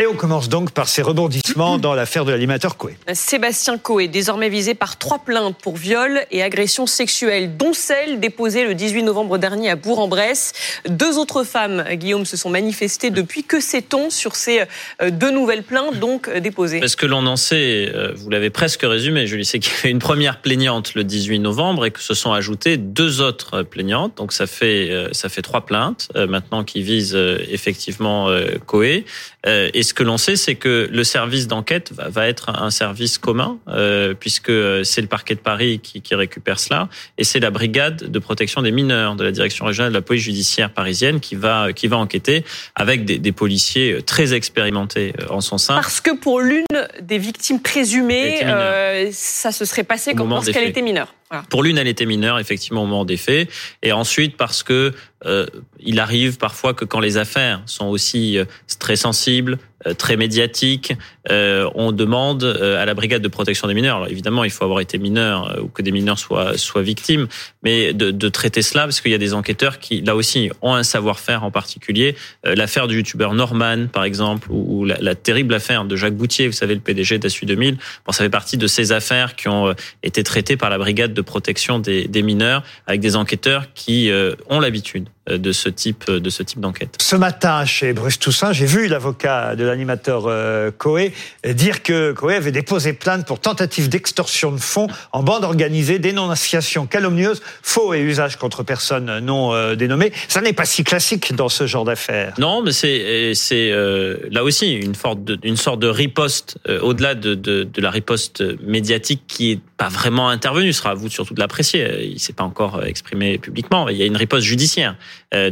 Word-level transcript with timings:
Et 0.00 0.06
on 0.06 0.14
commence 0.14 0.48
donc 0.48 0.70
par 0.70 0.88
ces 0.88 1.02
rebondissements 1.02 1.76
dans 1.76 1.92
l'affaire 1.92 2.24
de 2.24 2.32
l'animateur 2.32 2.78
Coé. 2.78 2.96
Sébastien 3.12 3.76
Coé, 3.76 4.08
désormais 4.08 4.48
visé 4.48 4.72
par 4.72 4.96
trois 4.96 5.18
plaintes 5.18 5.58
pour 5.62 5.76
viol 5.76 6.22
et 6.30 6.42
agression 6.42 6.86
sexuelle, 6.86 7.58
dont 7.58 7.74
celle 7.74 8.18
déposée 8.18 8.64
le 8.64 8.74
18 8.74 9.02
novembre 9.02 9.36
dernier 9.36 9.68
à 9.68 9.76
Bourg-en-Bresse. 9.76 10.54
Deux 10.88 11.18
autres 11.18 11.44
femmes, 11.44 11.84
Guillaume, 11.92 12.24
se 12.24 12.38
sont 12.38 12.48
manifestées 12.48 13.10
depuis. 13.10 13.44
Que 13.44 13.60
sait-on 13.60 14.08
sur 14.08 14.36
ces 14.36 14.62
euh, 15.02 15.10
deux 15.10 15.30
nouvelles 15.30 15.64
plaintes 15.64 15.98
donc 15.98 16.28
euh, 16.28 16.40
déposées? 16.40 16.80
Parce 16.80 16.96
que 16.96 17.04
l'on 17.04 17.26
en 17.26 17.36
sait, 17.36 17.92
euh, 17.94 18.14
vous 18.16 18.30
l'avez 18.30 18.48
presque 18.48 18.84
résumé, 18.84 19.26
Julie, 19.26 19.44
c'est 19.44 19.58
qu'il 19.58 19.74
y 19.84 19.86
a 19.86 19.90
une 19.90 19.98
première 19.98 20.40
plaignante 20.40 20.94
le 20.94 21.04
18 21.04 21.40
novembre 21.40 21.84
et 21.84 21.90
que 21.90 22.00
se 22.00 22.14
sont 22.14 22.32
ajoutées 22.32 22.78
deux 22.78 23.20
autres 23.20 23.64
plaignantes. 23.64 24.16
Donc 24.16 24.32
ça 24.32 24.46
fait 24.46 25.10
ça 25.12 25.28
fait 25.28 25.42
trois 25.42 25.66
plaintes 25.66 26.08
maintenant 26.14 26.64
qui 26.64 26.80
visent 26.80 27.18
effectivement 27.50 28.30
Coé. 28.64 29.04
Et 29.46 29.82
ce 29.82 29.94
que 29.94 30.02
l'on 30.02 30.18
sait, 30.18 30.36
c'est 30.36 30.54
que 30.54 30.88
le 30.90 31.04
service 31.04 31.46
d'enquête 31.46 31.92
va, 31.92 32.08
va, 32.08 32.28
être 32.28 32.50
un 32.50 32.70
service 32.70 33.18
commun, 33.18 33.58
euh, 33.68 34.14
puisque 34.14 34.52
c'est 34.84 35.00
le 35.00 35.06
parquet 35.06 35.34
de 35.34 35.40
Paris 35.40 35.80
qui, 35.82 36.02
qui 36.02 36.14
récupère 36.14 36.58
cela, 36.60 36.88
et 37.18 37.24
c'est 37.24 37.40
la 37.40 37.50
brigade 37.50 38.10
de 38.10 38.18
protection 38.18 38.62
des 38.62 38.70
mineurs 38.70 39.16
de 39.16 39.24
la 39.24 39.32
direction 39.32 39.64
régionale 39.64 39.92
de 39.92 39.98
la 39.98 40.02
police 40.02 40.24
judiciaire 40.24 40.70
parisienne 40.70 41.20
qui 41.20 41.34
va 41.34 41.72
qui 41.72 41.86
va 41.88 41.96
enquêter 41.96 42.44
avec 42.74 43.04
des, 43.04 43.18
des 43.18 43.32
policiers 43.32 44.02
très 44.04 44.34
expérimentés 44.34 45.14
euh, 45.20 45.26
en 45.30 45.40
son 45.40 45.58
sein. 45.58 45.74
Parce 45.74 46.00
que 46.00 46.14
pour 46.14 46.40
l'une 46.40 46.66
des 47.00 47.18
victimes 47.18 47.60
présumées, 47.60 48.44
euh, 48.44 49.08
ça 49.12 49.52
se 49.52 49.64
serait 49.64 49.84
passé 49.84 50.14
comme 50.14 50.30
lorsqu'elle 50.30 50.68
était 50.68 50.82
mineure. 50.82 51.14
Pour 51.48 51.62
l'une, 51.62 51.78
elle 51.78 51.86
était 51.86 52.06
mineure, 52.06 52.38
effectivement, 52.38 52.82
au 52.82 52.86
moment 52.86 53.04
des 53.04 53.16
faits. 53.16 53.48
Et 53.82 53.92
ensuite, 53.92 54.36
parce 54.36 54.62
que 54.62 54.92
euh, 55.26 55.46
il 55.78 56.00
arrive 56.00 56.38
parfois 56.38 56.74
que 56.74 56.84
quand 56.84 56.98
les 56.98 57.18
affaires 57.18 57.62
sont 57.66 57.86
aussi 57.86 58.36
euh, 58.36 58.44
très 58.80 58.96
sensibles, 58.96 59.58
très 59.96 60.16
médiatiques, 60.16 60.92
euh, 61.30 61.70
on 61.74 61.92
demande 61.92 62.44
à 62.44 62.84
la 62.84 62.94
brigade 62.94 63.22
de 63.22 63.28
protection 63.28 63.68
des 63.68 63.74
mineurs. 63.74 63.96
Alors 63.96 64.08
évidemment, 64.08 64.44
il 64.44 64.50
faut 64.50 64.64
avoir 64.64 64.80
été 64.80 64.98
mineur 64.98 65.58
ou 65.62 65.68
que 65.68 65.82
des 65.82 65.92
mineurs 65.92 66.18
soient 66.18 66.56
soient 66.58 66.82
victimes, 66.82 67.28
mais 67.62 67.92
de, 67.92 68.10
de 68.10 68.28
traiter 68.28 68.62
cela 68.62 68.84
parce 68.84 69.00
qu'il 69.00 69.10
y 69.10 69.14
a 69.14 69.18
des 69.18 69.34
enquêteurs 69.34 69.78
qui, 69.78 70.00
là 70.02 70.16
aussi, 70.16 70.50
ont 70.62 70.74
un 70.74 70.82
savoir-faire 70.82 71.44
en 71.44 71.50
particulier. 71.50 72.16
L'affaire 72.44 72.88
du 72.88 72.96
youtubeur 72.96 73.34
Norman, 73.34 73.86
par 73.86 74.04
exemple, 74.04 74.48
ou, 74.50 74.84
la, 74.84 74.96
la, 75.00 75.14
terrible 75.14 75.54
affaire 75.54 75.84
de 75.84 75.96
Jacques 75.96 76.16
Boutier, 76.16 76.46
vous 76.46 76.52
savez, 76.52 76.74
le 76.74 76.80
PDG 76.80 77.18
d'Assu 77.18 77.46
2000. 77.46 77.76
Bon, 78.06 78.12
ça 78.12 78.24
fait 78.24 78.30
partie 78.30 78.56
de 78.56 78.66
ces 78.66 78.92
affaires 78.92 79.36
qui 79.36 79.48
ont 79.48 79.74
été 80.02 80.22
traitées 80.22 80.56
par 80.56 80.70
la 80.70 80.78
brigade 80.78 81.14
de 81.14 81.22
protection 81.22 81.78
des, 81.78 82.06
des 82.06 82.22
mineurs 82.22 82.62
avec 82.86 83.00
des 83.00 83.16
enquêteurs 83.16 83.72
qui 83.74 84.10
ont 84.48 84.60
l'habitude 84.60 85.08
de 85.28 85.52
ce 85.52 85.68
type 85.68 86.10
de 86.10 86.30
ce 86.30 86.42
type 86.42 86.60
d'enquête. 86.60 86.96
Ce 87.00 87.16
matin, 87.16 87.64
chez 87.64 87.92
Bruce 87.92 88.18
Toussaint, 88.18 88.52
j'ai 88.52 88.66
vu 88.66 88.88
l'avocat 88.88 89.54
de 89.54 89.64
l'animateur 89.64 90.24
euh, 90.26 90.70
Coé 90.76 91.12
dire 91.44 91.82
que 91.82 92.12
Coé 92.12 92.34
avait 92.36 92.52
déposé 92.52 92.92
plainte 92.92 93.26
pour 93.26 93.40
tentative 93.40 93.88
d'extorsion 93.88 94.52
de 94.52 94.58
fonds 94.58 94.88
en 95.12 95.22
bande 95.22 95.44
organisée, 95.44 95.98
dénonciation 95.98 96.86
calomnieuse, 96.86 97.42
faux 97.62 97.94
et 97.94 98.00
usage 98.00 98.36
contre 98.36 98.62
personne 98.62 99.20
non 99.20 99.52
euh, 99.52 99.74
dénommée. 99.74 100.12
Ça 100.28 100.40
n'est 100.40 100.52
pas 100.52 100.64
si 100.64 100.84
classique 100.84 101.34
dans 101.34 101.48
ce 101.48 101.66
genre 101.66 101.84
d'affaires. 101.84 102.34
Non, 102.38 102.62
mais 102.62 102.72
c'est 102.72 103.32
c'est 103.34 103.70
euh, 103.70 104.16
là 104.30 104.44
aussi 104.44 104.72
une 104.72 104.94
sorte 104.94 105.24
de, 105.24 105.38
une 105.42 105.56
sorte 105.56 105.80
de 105.80 105.88
riposte 105.88 106.58
euh, 106.68 106.80
au-delà 106.80 107.14
de, 107.14 107.34
de, 107.34 107.64
de, 107.64 107.80
la 107.80 107.90
riposte 107.90 108.42
médiatique 108.62 109.22
qui 109.26 109.52
est 109.52 109.60
pas 109.80 109.88
vraiment 109.88 110.28
intervenue. 110.28 110.74
Ce 110.74 110.80
sera 110.80 110.90
à 110.90 110.94
vous 110.94 111.08
surtout 111.08 111.32
de 111.32 111.40
l'apprécier. 111.40 112.04
Il 112.04 112.20
s'est 112.20 112.34
pas 112.34 112.44
encore 112.44 112.84
exprimé 112.84 113.38
publiquement. 113.38 113.88
Il 113.88 113.96
y 113.96 114.02
a 114.02 114.06
une 114.06 114.16
riposte 114.16 114.46
judiciaire. 114.46 114.96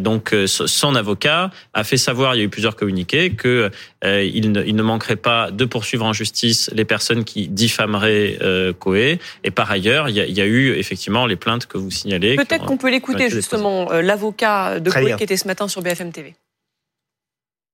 donc 0.01 0.35
son 0.47 0.95
avocat 0.95 1.51
a 1.73 1.83
fait 1.83 1.97
savoir, 1.97 2.35
il 2.35 2.39
y 2.39 2.41
a 2.43 2.45
eu 2.45 2.51
plusieurs 2.51 2.77
communiqués, 2.77 3.31
que 3.31 3.71
euh, 4.05 4.23
il, 4.23 4.53
ne, 4.53 4.63
il, 4.65 4.77
ne, 4.77 4.83
manquerait 4.83 5.17
pas 5.17 5.51
de 5.51 5.65
poursuivre 5.65 6.05
en 6.05 6.13
justice 6.13 6.71
les 6.75 6.85
personnes 6.85 7.25
qui 7.25 7.49
diffameraient 7.49 8.39
euh, 8.43 8.73
Coé. 8.73 9.19
Et 9.45 9.51
par 9.51 9.71
ailleurs, 9.71 10.09
il 10.09 10.17
y, 10.17 10.21
a, 10.21 10.27
il 10.27 10.37
y, 10.37 10.41
a, 10.41 10.47
eu 10.47 10.75
effectivement 10.75 11.27
les 11.27 11.37
plaintes 11.37 11.67
que 11.67 11.79
vous 11.79 11.91
signalez. 11.91 12.37
Peut-être 12.37 12.65
qu'on 12.65 12.77
peut 12.77 12.91
l'écouter 12.91 13.31
justement, 13.31 13.91
euh, 13.91 14.03
l'avocat 14.03 14.79
de 14.79 14.91
Coé 14.91 15.15
qui 15.17 15.25
était 15.25 15.37
ce 15.37 15.47
matin 15.47 15.69
sur 15.69 15.83
BFM 15.83 16.13
TV. 16.13 16.35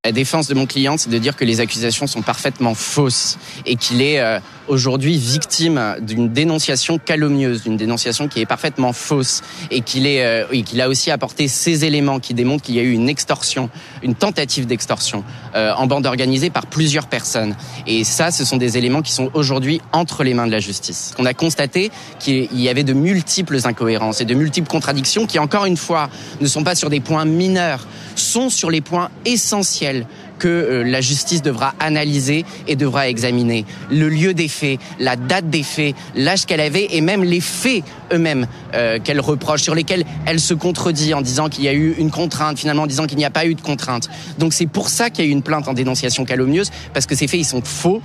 La 0.06 0.12
défense 0.12 0.48
de 0.48 0.54
mon 0.54 0.66
client, 0.66 0.98
c'est 0.98 1.09
de 1.09 1.16
dire 1.16 1.34
que 1.34 1.47
les 1.47 1.60
accusations 1.60 2.06
sont 2.06 2.20
parfaitement 2.20 2.75
fausses 2.75 3.38
et 3.65 3.76
qu'il 3.76 4.03
est 4.03 4.20
euh, 4.20 4.38
aujourd'hui 4.69 5.16
victime 5.16 5.97
d'une 6.03 6.28
dénonciation 6.28 6.98
calomnieuse, 6.98 7.62
d'une 7.62 7.78
dénonciation 7.78 8.28
qui 8.28 8.42
est 8.42 8.47
parfaitement 8.47 8.92
fausse 8.92 9.41
et 9.70 9.81
qu'il 9.81 10.06
est 10.06 10.22
euh, 10.22 10.44
et 10.53 10.60
qu'il 10.60 10.82
a 10.82 10.91
aussi 10.91 11.10
apporté 11.10 11.48
ces 11.48 11.87
éléments 11.87 12.20
qui 12.20 12.34
démontrent 12.34 12.62
qu'il 12.62 12.75
y 12.75 12.81
a 12.81 12.82
eu 12.82 12.92
une 12.92 13.09
extorsion, 13.09 13.70
une 14.03 14.15
tentative 14.15 14.66
d'extorsion 14.66 15.25
euh, 15.54 15.72
en 15.72 15.87
bande 15.87 16.04
organisée 16.04 16.50
par 16.50 16.66
plusieurs 16.66 17.06
personnes. 17.06 17.56
Et 17.86 18.04
ça, 18.04 18.31
ce 18.31 18.44
sont 18.44 18.59
des 18.59 18.76
éléments 18.76 19.00
qui 19.00 19.12
sont 19.12 19.31
aujourd'hui 19.32 19.81
entre 19.92 20.22
les 20.22 20.34
mains 20.34 20.47
de 20.47 20.53
la 20.53 20.60
justice. 20.60 21.15
On 21.19 21.25
a 21.25 21.32
constaté 21.32 21.91
qu'il 22.19 22.60
y 22.60 22.69
avait 22.69 22.84
de 22.84 22.92
multiples 22.92 23.59
incohérences 23.65 24.21
et 24.21 24.26
de 24.26 24.34
multiples 24.34 24.69
contradictions 24.69 25.26
qui, 25.26 25.38
encore 25.38 25.65
une 25.65 25.78
fois, 25.78 26.10
ne 26.42 26.47
sont 26.47 26.62
pas 26.62 26.75
sur 26.75 26.91
des 26.91 27.00
points 27.00 27.25
mineurs, 27.25 27.86
sont 28.16 28.50
sur 28.50 28.71
les 28.71 28.82
points 28.82 29.09
essentiels 29.25 29.94
que 30.38 30.49
euh, 30.49 30.82
la 30.82 31.00
justice 31.00 31.43
devra 31.43 31.75
analyser 31.81 32.44
et 32.66 32.77
devra 32.77 33.09
examiner. 33.09 33.65
Le 33.91 34.09
lieu 34.09 34.34
des 34.34 34.49
faits, 34.49 34.78
la 34.99 35.16
date 35.16 35.49
des 35.50 35.62
faits, 35.62 35.94
l'âge 36.15 36.47
qu'elle 36.47 36.60
avait 36.60 36.88
et 36.91 37.00
même 37.00 37.25
les 37.25 37.41
faits 37.41 37.82
eux-mêmes 38.12 38.47
euh, 38.75 38.99
qu'elle 39.03 39.21
reproche, 39.21 39.62
sur 39.62 39.75
lesquels 39.75 40.04
elle 40.27 40.41
se 40.41 40.54
contredit 40.54 41.15
en 41.15 41.22
disant 41.22 41.49
qu'il 41.49 41.65
y 41.65 41.69
a 41.69 41.72
eu 41.72 41.94
une 41.99 42.10
contrainte, 42.10 42.59
finalement 42.59 42.83
en 42.83 42.87
disant 42.87 43.06
qu'il 43.06 43.19
n'y 43.19 43.25
a 43.25 43.31
pas 43.31 43.47
eu 43.47 43.54
de 43.54 43.60
contrainte. 43.60 44.09
Donc 44.38 44.53
c'est 44.53 44.66
pour 44.66 44.88
ça 44.88 45.10
qu'il 45.10 45.25
y 45.25 45.28
a 45.28 45.31
eu 45.31 45.33
une 45.33 45.43
plainte 45.43 45.69
en 45.69 45.72
dénonciation 45.75 46.25
calomnieuse, 46.25 46.71
parce 46.93 47.06
que 47.06 47.15
ces 47.15 47.27
faits, 47.27 47.41
ils 47.41 47.44
sont 47.44 47.62
faux. 47.62 48.03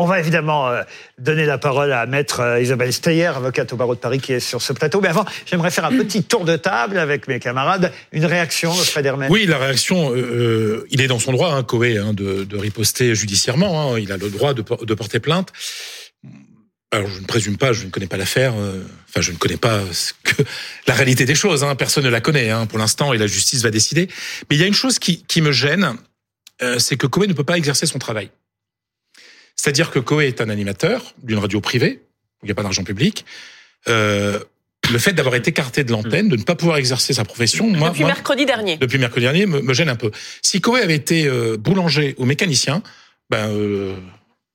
On 0.00 0.06
va 0.06 0.18
évidemment 0.18 0.66
euh, 0.70 0.82
donner 1.18 1.44
la 1.44 1.58
parole 1.58 1.92
à 1.92 2.06
maître 2.06 2.40
euh, 2.40 2.62
Isabelle 2.62 2.90
Steyer, 2.90 3.26
avocate 3.26 3.70
au 3.74 3.76
barreau 3.76 3.94
de 3.94 4.00
Paris, 4.00 4.18
qui 4.18 4.32
est 4.32 4.40
sur 4.40 4.62
ce 4.62 4.72
plateau. 4.72 5.02
Mais 5.02 5.08
avant, 5.08 5.26
j'aimerais 5.44 5.70
faire 5.70 5.84
un 5.84 5.90
petit 5.90 6.22
tour 6.24 6.46
de 6.46 6.56
table 6.56 6.98
avec 6.98 7.28
mes 7.28 7.38
camarades. 7.38 7.92
Une 8.10 8.24
réaction 8.24 8.72
Fred 8.72 9.12
Oui, 9.28 9.44
la 9.44 9.58
réaction, 9.58 10.10
euh, 10.16 10.86
il 10.90 11.02
est 11.02 11.06
dans 11.06 11.18
son 11.18 11.32
droit, 11.32 11.52
hein, 11.52 11.62
Coé, 11.64 11.98
hein, 11.98 12.14
de, 12.14 12.56
riposter 12.56 13.14
judiciairement. 13.14 13.92
Hein, 13.92 13.98
il 13.98 14.10
a 14.10 14.16
le 14.16 14.30
droit 14.30 14.54
de, 14.54 14.62
porter 14.62 15.20
plainte. 15.20 15.52
Alors, 16.92 17.10
je 17.10 17.20
ne 17.20 17.26
présume 17.26 17.58
pas, 17.58 17.74
je 17.74 17.84
ne 17.84 17.90
connais 17.90 18.06
pas 18.06 18.16
l'affaire. 18.16 18.54
Enfin, 18.54 19.20
je 19.20 19.32
ne 19.32 19.36
connais 19.36 19.58
pas 19.58 19.82
la 20.86 20.94
réalité 20.94 21.26
des 21.26 21.34
choses. 21.34 21.62
Hein, 21.62 21.74
personne 21.74 22.04
ne 22.04 22.10
la 22.10 22.22
connaît 22.22 22.50
pour 22.70 22.78
l'instant, 22.78 23.12
et 23.12 23.18
la 23.18 23.26
justice 23.26 23.62
va 23.62 23.70
décider. 23.70 24.08
Mais 24.48 24.56
il 24.56 24.60
y 24.62 24.64
a 24.64 24.66
une 24.66 24.72
chose 24.72 24.98
qui, 24.98 25.42
me 25.42 25.52
gêne, 25.52 25.92
c'est 26.78 26.96
que 26.96 27.06
Coé 27.06 27.26
ne 27.26 27.34
peut 27.34 27.44
pas 27.44 27.58
exercer 27.58 27.84
son 27.84 27.98
travail. 27.98 28.30
C'est-à-dire 29.60 29.90
que 29.90 29.98
Coé 29.98 30.26
est 30.26 30.40
un 30.40 30.48
animateur 30.48 31.12
d'une 31.22 31.36
radio 31.36 31.60
privée, 31.60 32.00
où 32.40 32.44
il 32.44 32.46
n'y 32.46 32.52
a 32.52 32.54
pas 32.54 32.62
d'argent 32.62 32.82
public. 32.82 33.26
Euh, 33.88 34.38
le 34.90 34.98
fait 34.98 35.12
d'avoir 35.12 35.34
été 35.34 35.50
écarté 35.50 35.84
de 35.84 35.92
l'antenne, 35.92 36.30
de 36.30 36.36
ne 36.36 36.42
pas 36.42 36.54
pouvoir 36.54 36.78
exercer 36.78 37.12
sa 37.12 37.24
profession, 37.24 37.66
depuis 37.66 37.78
moi, 37.78 37.90
depuis 37.90 38.04
mercredi 38.04 38.46
dernier, 38.46 38.78
depuis 38.78 38.96
mercredi 38.96 39.26
dernier, 39.26 39.44
me, 39.44 39.60
me, 39.60 39.74
gêne 39.74 39.90
un 39.90 39.96
peu. 39.96 40.12
Si 40.40 40.62
Coé 40.62 40.80
avait 40.80 40.94
été 40.94 41.26
euh, 41.26 41.58
boulanger 41.58 42.14
ou 42.16 42.24
mécanicien, 42.24 42.82
ben 43.28 43.50
euh, 43.50 43.96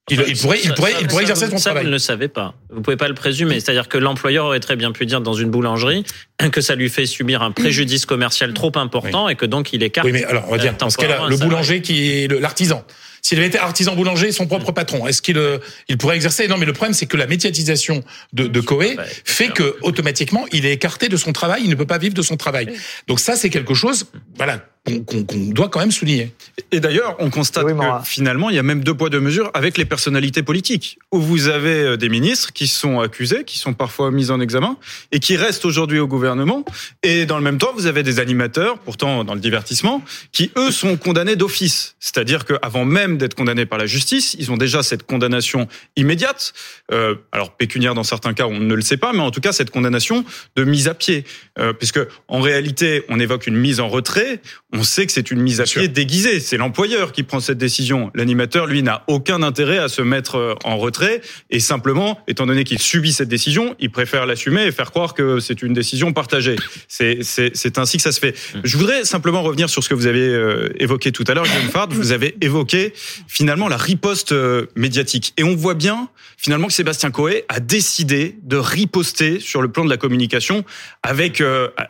il, 0.10 0.24
il, 0.28 0.38
pourrait, 0.38 0.60
il 0.64 0.74
pourrait, 0.74 0.94
il 1.00 1.06
pourrait 1.06 1.22
exercer 1.22 1.52
son 1.52 1.60
ça, 1.60 1.70
travail. 1.70 1.84
Vous 1.84 1.90
ne 1.90 1.94
le 1.94 2.00
savez 2.00 2.28
pas. 2.28 2.56
Vous 2.72 2.82
pouvez 2.82 2.98
pas 2.98 3.08
le 3.08 3.14
présumer. 3.14 3.60
C'est-à-dire 3.60 3.88
que 3.88 4.00
l'employeur 4.00 4.46
aurait 4.46 4.60
très 4.60 4.76
bien 4.76 4.92
pu 4.92 5.06
dire 5.06 5.22
dans 5.22 5.34
une 5.34 5.52
boulangerie 5.52 6.04
que 6.52 6.62
ça 6.62 6.74
lui 6.74 6.90
fait 6.90 7.06
subir 7.06 7.44
un 7.44 7.52
préjudice 7.52 8.08
commercial 8.08 8.54
trop 8.54 8.72
important 8.76 9.28
oui. 9.28 9.34
et 9.34 9.36
que 9.36 9.46
donc 9.46 9.72
il 9.72 9.84
écarte. 9.84 10.06
Oui, 10.06 10.14
mais 10.14 10.24
alors 10.24 10.46
on 10.48 10.52
va 10.54 10.58
dire 10.58 10.76
dans 10.78 10.90
ce 10.90 10.98
cas-là, 10.98 11.28
le 11.30 11.38
boulanger 11.38 11.82
qui 11.82 12.24
est 12.24 12.28
l'artisan. 12.28 12.84
S'il 13.26 13.40
avait 13.40 13.48
été 13.48 13.58
artisan 13.58 13.96
boulanger, 13.96 14.32
son 14.32 14.46
propre 14.46 14.72
patron, 14.72 15.08
est-ce 15.08 15.20
qu'il 15.20 15.42
il 15.90 15.98
pourrait 15.98 16.16
exercer? 16.16 16.48
Non, 16.48 16.58
mais 16.60 16.68
le 16.68 16.74
problème, 16.74 16.94
c'est 16.94 17.08
que 17.08 17.18
la 17.18 17.26
médiatisation 17.26 18.04
de, 18.34 18.46
de 18.46 18.62
Coé 18.62 18.98
fait 19.24 19.48
que 19.48 19.78
automatiquement, 19.82 20.46
il 20.52 20.68
est 20.68 20.74
écarté 20.74 21.10
de 21.10 21.18
son 21.18 21.34
travail, 21.34 21.64
il 21.64 21.72
ne 21.72 21.74
peut 21.74 21.88
pas 21.88 21.98
vivre 21.98 22.14
de 22.14 22.22
son 22.22 22.38
travail. 22.38 22.68
Donc 23.08 23.20
ça, 23.20 23.36
c'est 23.36 23.50
quelque 23.50 23.74
chose, 23.74 24.12
voilà, 24.36 24.64
qu'on 24.86 25.04
qu 25.04 25.54
doit 25.54 25.70
quand 25.70 25.80
même 25.80 25.92
souligner. 25.92 26.34
Et 26.72 26.80
d'ailleurs, 26.80 27.16
on 27.20 27.30
constate 27.30 27.66
oui, 27.66 27.74
que 27.74 28.06
finalement, 28.06 28.50
il 28.50 28.56
y 28.56 28.60
a 28.60 28.64
même 28.64 28.84
deux 28.84 28.94
poids 28.94 29.10
deux 29.10 29.20
mesures 29.20 29.52
avec 29.54 29.78
les 29.78 29.86
personnalités 29.86 30.44
politiques, 30.44 31.00
où 31.12 31.20
vous 31.20 31.48
avez 31.48 31.98
des 31.98 32.10
ministres 32.10 32.54
qui 32.54 32.68
sont 32.68 33.00
accusés, 33.00 33.44
qui 33.44 33.58
sont 33.58 33.74
parfois 33.74 34.12
mis 34.12 34.32
en 34.32 34.40
examen, 34.40 34.78
et 35.12 35.20
qui 35.20 35.38
restent 35.38 35.66
aujourd'hui 35.66 36.00
au 36.00 36.08
gouvernement. 36.08 36.64
Et 37.04 37.26
dans 37.26 37.38
le 37.38 37.44
même 37.44 37.58
temps, 37.58 37.72
vous 37.76 37.88
avez 37.88 38.04
des 38.04 38.20
animateurs, 38.20 38.78
pourtant 38.80 39.24
dans 39.24 39.34
le 39.34 39.40
divertissement, 39.40 40.04
qui 40.32 40.52
eux 40.58 40.72
sont 40.72 40.98
condamnés 40.98 41.36
d'office, 41.36 41.96
c'est-à-dire 42.00 42.46
qu'avant 42.46 42.86
même 42.86 43.18
d'être 43.18 43.36
condamnés 43.36 43.66
par 43.66 43.80
la 43.80 43.86
justice, 43.86 44.36
ils 44.40 44.52
ont 44.52 44.58
déjà 44.58 44.84
cette 44.84 45.04
condamnation 45.04 45.68
immédiate. 45.96 46.54
Euh, 46.92 47.16
alors 47.32 47.56
pécuniaire 47.56 47.96
dans 47.96 48.04
certains 48.04 48.34
cas, 48.34 48.46
on 48.46 48.60
ne 48.60 48.74
le 48.74 48.82
sait 48.82 48.98
pas, 48.98 49.14
mais 49.14 49.22
en 49.22 49.32
tout 49.32 49.42
cas 49.42 49.52
cette 49.52 49.72
condamnation 49.72 50.26
de 50.56 50.64
mise 50.64 50.88
à 50.88 50.94
pied, 50.94 51.26
euh, 51.60 51.74
puisque 51.74 52.00
en 52.28 52.42
réalité, 52.42 53.04
on 53.10 53.20
évoque 53.20 53.48
une 53.48 53.58
mise 53.58 53.80
en 53.80 53.88
retrait 53.88 54.42
on 54.76 54.84
sait 54.84 55.06
que 55.06 55.12
c'est 55.12 55.32
une 55.32 55.42
mise 55.42 55.62
à 55.62 55.64
pied 55.64 55.88
déguisée. 55.88 56.40
C'est 56.40 56.58
l'employeur 56.58 57.12
qui 57.12 57.24
prend 57.24 57.40
cette 57.40 57.58
décision. 57.58 58.12
L'animateur, 58.14 58.68
lui, 58.68 58.84
n'a 58.84 59.04
aucun 59.08 59.42
intérêt 59.42 59.78
à 59.78 59.88
se 59.88 60.02
mettre 60.02 60.36
euh, 60.36 60.54
en 60.64 60.78
retrait 60.78 61.22
et 61.50 61.60
simplement, 61.60 62.20
étant 62.28 62.46
donné 62.46 62.64
qu'il 62.64 62.80
subit 62.80 63.14
cette 63.14 63.30
décision, 63.30 63.76
il 63.80 63.90
préfère 63.90 64.26
l'assumer 64.26 64.66
et 64.66 64.72
faire 64.72 64.92
croire 64.92 65.14
que 65.14 65.40
c'est 65.40 65.62
une 65.62 65.74
décision 65.74 66.14
partagée. 66.14 66.56
C'est 66.88 67.78
ainsi 67.78 67.98
que 67.98 68.04
ça 68.04 68.12
se 68.12 68.20
fait. 68.20 68.32
Mmh. 68.32 68.60
Je 68.64 68.78
voudrais 68.78 69.06
simplement 69.06 69.42
revenir 69.42 69.70
sur 69.70 69.84
ce 69.84 69.90
que 69.90 69.96
vous 69.96 70.08
avez 70.08 70.28
euh, 70.28 70.70
évoqué 70.80 71.12
tout 71.12 71.24
à 71.28 71.34
l'heure, 71.34 71.46
Guillaume 71.46 71.70
Fard. 71.70 71.90
Vous 71.90 72.12
avez 72.12 72.36
évoqué 72.42 72.94
finalement 73.28 73.68
la 73.68 73.78
riposte 73.78 74.32
euh, 74.32 74.66
médiatique. 74.76 75.34
Et 75.38 75.44
on 75.44 75.56
voit 75.56 75.74
bien 75.74 76.10
finalement 76.38 76.68
que 76.68 76.74
Sébastien 76.74 77.12
Coé 77.12 77.46
a 77.48 77.60
décidé 77.60 78.38
de 78.44 78.58
riposter 78.58 79.40
sur 79.40 79.62
le 79.62 79.70
plan 79.70 79.86
de 79.86 79.90
la 79.90 79.98
communication 79.98 80.64
avec 81.02 81.42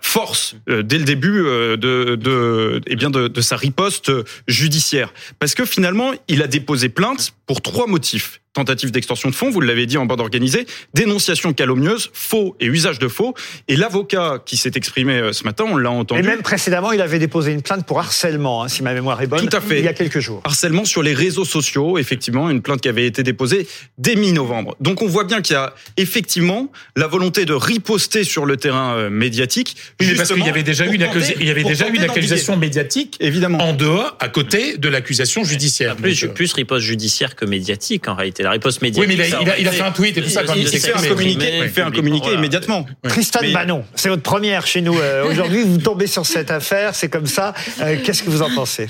force 0.02 0.56
dès 0.68 0.98
le 0.98 1.04
début 1.04 1.44
de, 1.44 2.16
de 2.16 2.75
eh 2.88 2.96
bien 2.96 3.10
de, 3.10 3.28
de 3.28 3.42
sa 3.42 3.56
riposte 3.56 4.12
judiciaire. 4.48 5.14
Parce 5.40 5.56
que 5.56 5.66
finalement, 5.66 6.12
il 6.28 6.42
a 6.42 6.48
déposé 6.48 6.90
plainte 6.90 7.34
pour 7.46 7.62
trois 7.62 7.88
motifs 7.88 8.42
tentative 8.56 8.90
d'extorsion 8.90 9.30
de 9.30 9.36
fonds, 9.36 9.52
vous 9.52 9.62
l'avez 9.62 9.86
dit 9.86 9.98
en 9.98 10.06
bande 10.06 10.22
organisée, 10.22 10.66
dénonciation 10.94 11.54
calomnieuse, 11.54 12.10
faux 12.14 12.56
et 12.60 12.66
usage 12.66 12.98
de 13.00 13.08
faux. 13.08 13.36
Et 13.68 13.76
l'avocat 13.76 14.42
qui 14.44 14.58
s'est 14.58 14.72
exprimé 14.76 15.14
euh, 15.14 15.34
ce 15.34 15.44
matin, 15.44 15.66
on 15.68 15.76
l'a 15.76 15.92
entendu. 15.92 16.22
Et 16.22 16.24
même 16.24 16.42
précédemment, 16.42 16.94
il 16.94 17.02
avait 17.02 17.20
déposé 17.20 17.52
une 17.52 17.62
plainte 17.62 17.86
pour 17.86 18.00
harcèlement, 18.00 18.64
hein, 18.64 18.70
si 18.70 18.82
ma 18.82 18.94
mémoire 18.94 19.22
est 19.22 19.28
bonne. 19.28 19.48
Tout 19.48 19.56
à 19.56 19.60
fait. 19.60 19.80
Il 19.80 19.86
y 19.86 19.90
a 19.90 19.94
quelques 19.94 20.20
jours. 20.20 20.42
Harcèlement 20.46 20.86
sur 20.86 21.04
les 21.04 21.14
réseaux 21.14 21.44
sociaux, 21.44 21.98
effectivement, 21.98 22.50
une 22.50 22.62
plainte 22.62 22.80
qui 22.80 22.88
avait 22.88 23.06
été 23.06 23.24
déposée 23.24 23.68
dès 23.98 24.16
mi-novembre. 24.16 24.76
Donc 24.80 25.02
on 25.02 25.08
voit 25.08 25.26
bien 25.26 25.42
qu'il 25.42 25.56
y 25.56 25.58
a 25.58 25.76
effectivement 25.98 26.72
la 26.96 27.08
volonté 27.08 27.44
de 27.44 27.54
riposter 27.54 28.24
sur 28.24 28.46
le 28.46 28.56
terrain 28.56 28.96
euh, 28.96 29.10
médiatique. 29.10 29.76
Oui, 30.00 30.14
parce 30.16 30.32
qu'il 30.32 30.46
y 30.46 30.50
avait 30.50 30.64
déjà 30.64 30.86
eu 30.86 30.96
une, 30.96 31.06
il 31.42 31.46
y 31.46 31.50
avait 31.50 31.64
déjà 31.64 31.90
eu 31.90 31.96
une 31.96 32.04
accusation 32.04 32.56
médiatique, 32.56 33.18
évidemment, 33.20 33.58
en 33.60 33.74
dehors, 33.74 34.16
à 34.22 34.30
côté 34.30 34.78
de 34.78 34.88
l'accusation 34.88 35.44
judiciaire. 35.44 35.98
Plus, 35.98 36.28
plus 36.28 36.54
riposte 36.54 36.86
judiciaire 36.86 37.35
que 37.36 37.46
médiatique 37.46 38.08
en 38.08 38.16
réalité 38.16 38.44
la 38.44 38.52
riposte 38.52 38.82
médiatique. 38.82 39.10
Oui, 39.10 39.18
mais 39.18 39.30
il 39.60 39.68
a, 39.68 39.72
fait 39.72 39.82
un 39.82 39.92
tweet 39.92 40.18
et 40.18 40.22
tout 40.22 40.30
ça 40.30 40.44
quand 40.44 40.54
il, 40.56 40.68
s'est 40.68 40.80
fait 40.80 40.94
un 40.94 41.08
communiqué. 41.08 41.60
Il 41.64 41.70
fait 41.70 41.82
un 41.82 41.92
communiqué 41.92 42.34
immédiatement. 42.34 42.86
Tristan 43.04 43.40
Banon, 43.54 43.86
c'est 43.96 44.10
votre 44.10 44.24
première 44.24 44.66
chez 44.68 44.82
nous 44.82 44.98
euh, 44.98 45.30
aujourd'hui. 45.30 45.64
Vous 45.64 45.78
tombez 45.78 46.08
sur 46.08 46.26
cette 46.26 46.52
affaire, 46.52 46.96
c'est 46.96 47.10
comme 47.10 47.28
ça. 47.28 47.54
Euh, 47.82 47.98
qu'est-ce 48.04 48.24
que 48.24 48.30
vous 48.30 48.42
en 48.42 48.54
pensez? 48.54 48.88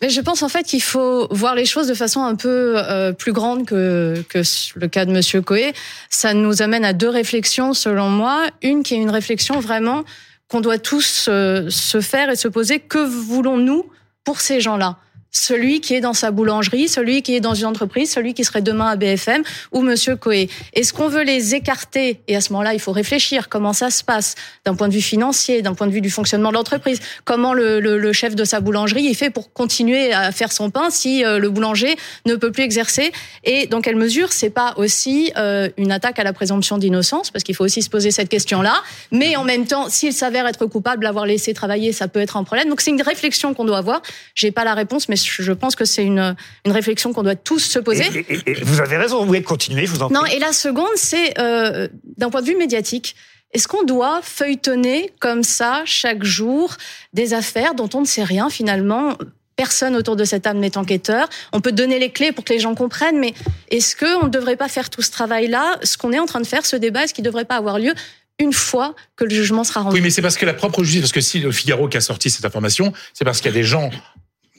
Mais 0.00 0.08
je 0.08 0.20
pense 0.20 0.42
en 0.42 0.48
fait 0.48 0.64
qu'il 0.64 0.82
faut 0.82 1.28
voir 1.30 1.54
les 1.54 1.64
choses 1.64 1.86
de 1.86 1.94
façon 1.94 2.22
un 2.22 2.34
peu 2.34 2.74
euh, 2.76 3.12
plus 3.12 3.32
grande 3.32 3.66
que, 3.66 4.24
que 4.28 4.42
le 4.74 4.88
cas 4.88 5.04
de 5.04 5.12
Monsieur 5.12 5.42
Coé. 5.42 5.72
Ça 6.10 6.34
nous 6.34 6.60
amène 6.60 6.84
à 6.84 6.92
deux 6.92 7.08
réflexions 7.08 7.72
selon 7.72 8.08
moi. 8.08 8.46
Une 8.62 8.82
qui 8.82 8.94
est 8.94 8.98
une 8.98 9.10
réflexion 9.10 9.60
vraiment 9.60 10.04
qu'on 10.48 10.60
doit 10.60 10.78
tous 10.78 11.28
se 11.28 12.00
faire 12.00 12.30
et 12.30 12.36
se 12.36 12.48
poser. 12.48 12.80
Que 12.80 12.98
voulons-nous 12.98 13.86
pour 14.24 14.40
ces 14.40 14.60
gens-là? 14.60 14.98
Celui 15.32 15.80
qui 15.80 15.94
est 15.94 16.00
dans 16.00 16.12
sa 16.12 16.30
boulangerie, 16.30 16.88
celui 16.88 17.22
qui 17.22 17.34
est 17.34 17.40
dans 17.40 17.54
une 17.54 17.64
entreprise, 17.64 18.12
celui 18.12 18.34
qui 18.34 18.44
serait 18.44 18.60
demain 18.60 18.88
à 18.88 18.96
BFM 18.96 19.42
ou 19.72 19.80
Monsieur 19.80 20.14
Coé. 20.14 20.48
Est-ce 20.74 20.92
qu'on 20.92 21.08
veut 21.08 21.22
les 21.22 21.54
écarter? 21.54 22.20
Et 22.28 22.36
à 22.36 22.40
ce 22.42 22.52
moment-là, 22.52 22.74
il 22.74 22.80
faut 22.80 22.92
réfléchir 22.92 23.48
comment 23.48 23.72
ça 23.72 23.90
se 23.90 24.04
passe 24.04 24.34
d'un 24.66 24.74
point 24.74 24.88
de 24.88 24.92
vue 24.92 25.00
financier, 25.00 25.62
d'un 25.62 25.74
point 25.74 25.86
de 25.86 25.92
vue 25.92 26.02
du 26.02 26.10
fonctionnement 26.10 26.50
de 26.50 26.54
l'entreprise. 26.54 27.00
Comment 27.24 27.54
le, 27.54 28.12
chef 28.12 28.34
de 28.36 28.44
sa 28.44 28.60
boulangerie 28.60 29.04
il 29.04 29.14
fait 29.14 29.30
pour 29.30 29.52
continuer 29.54 30.12
à 30.12 30.32
faire 30.32 30.52
son 30.52 30.68
pain 30.68 30.90
si 30.90 31.24
euh, 31.24 31.38
le 31.38 31.48
boulanger 31.48 31.96
ne 32.26 32.34
peut 32.34 32.52
plus 32.52 32.62
exercer? 32.62 33.10
Et 33.42 33.66
dans 33.66 33.80
quelle 33.80 33.96
mesure 33.96 34.32
c'est 34.32 34.50
pas 34.50 34.74
aussi 34.76 35.32
euh, 35.38 35.70
une 35.78 35.92
attaque 35.92 36.18
à 36.18 36.24
la 36.24 36.34
présomption 36.34 36.76
d'innocence? 36.76 37.30
Parce 37.30 37.42
qu'il 37.42 37.54
faut 37.54 37.64
aussi 37.64 37.80
se 37.80 37.88
poser 37.88 38.10
cette 38.10 38.28
question-là. 38.28 38.82
Mais 39.10 39.36
en 39.36 39.44
même 39.44 39.66
temps, 39.66 39.88
s'il 39.88 40.12
s'avère 40.12 40.46
être 40.46 40.66
coupable, 40.66 41.04
l'avoir 41.04 41.24
laissé 41.24 41.54
travailler, 41.54 41.92
ça 41.92 42.06
peut 42.06 42.20
être 42.20 42.36
un 42.36 42.44
problème. 42.44 42.68
Donc 42.68 42.82
c'est 42.82 42.90
une 42.90 43.00
réflexion 43.00 43.54
qu'on 43.54 43.64
doit 43.64 43.78
avoir. 43.78 44.02
J'ai 44.34 44.50
pas 44.50 44.64
la 44.64 44.74
réponse, 44.74 45.08
mais 45.08 45.16
je 45.24 45.52
pense 45.52 45.76
que 45.76 45.84
c'est 45.84 46.04
une, 46.04 46.36
une 46.64 46.72
réflexion 46.72 47.12
qu'on 47.12 47.22
doit 47.22 47.36
tous 47.36 47.60
se 47.60 47.78
poser. 47.78 48.04
Et, 48.46 48.54
vous 48.62 48.80
avez 48.80 48.96
raison, 48.96 49.20
vous 49.20 49.26
voulez 49.26 49.42
continuer, 49.42 49.86
je 49.86 49.92
vous 49.92 50.02
en 50.02 50.08
prie. 50.08 50.14
Non, 50.14 50.24
et 50.26 50.38
la 50.38 50.52
seconde, 50.52 50.92
c'est 50.96 51.38
euh, 51.38 51.88
d'un 52.16 52.30
point 52.30 52.42
de 52.42 52.46
vue 52.46 52.56
médiatique. 52.56 53.14
Est-ce 53.52 53.68
qu'on 53.68 53.84
doit 53.84 54.20
feuilletonner 54.22 55.12
comme 55.20 55.42
ça 55.42 55.82
chaque 55.84 56.24
jour 56.24 56.74
des 57.12 57.34
affaires 57.34 57.74
dont 57.74 57.88
on 57.94 58.00
ne 58.00 58.06
sait 58.06 58.24
rien 58.24 58.48
finalement 58.48 59.16
Personne 59.56 59.94
autour 59.96 60.16
de 60.16 60.24
cette 60.24 60.46
âme 60.46 60.58
n'est 60.58 60.78
enquêteur. 60.78 61.28
On 61.52 61.60
peut 61.60 61.72
donner 61.72 61.98
les 61.98 62.10
clés 62.10 62.32
pour 62.32 62.44
que 62.44 62.54
les 62.54 62.58
gens 62.58 62.74
comprennent, 62.74 63.18
mais 63.18 63.34
est-ce 63.70 63.94
qu'on 63.94 64.24
ne 64.24 64.30
devrait 64.30 64.56
pas 64.56 64.68
faire 64.68 64.88
tout 64.88 65.02
ce 65.02 65.10
travail-là 65.10 65.78
Ce 65.82 65.98
qu'on 65.98 66.12
est 66.12 66.18
en 66.18 66.24
train 66.24 66.40
de 66.40 66.46
faire, 66.46 66.64
ce 66.64 66.76
débat, 66.76 67.04
est-ce 67.04 67.12
qu'il 67.12 67.22
ne 67.22 67.28
devrait 67.28 67.44
pas 67.44 67.56
avoir 67.56 67.78
lieu 67.78 67.92
une 68.38 68.52
fois 68.54 68.94
que 69.14 69.24
le 69.24 69.30
jugement 69.30 69.62
sera 69.62 69.82
rendu? 69.82 69.96
Oui, 69.96 70.00
mais 70.00 70.10
c'est 70.10 70.22
parce 70.22 70.36
que 70.36 70.46
la 70.46 70.54
propre 70.54 70.82
justice, 70.82 71.02
parce 71.02 71.12
que 71.12 71.20
si 71.20 71.38
le 71.40 71.52
Figaro 71.52 71.88
qui 71.88 71.98
a 71.98 72.00
sorti 72.00 72.30
cette 72.30 72.46
information, 72.46 72.92
c'est 73.12 73.24
parce 73.24 73.40
qu'il 73.40 73.50
y 73.50 73.54
a 73.54 73.56
des 73.56 73.62
gens 73.62 73.90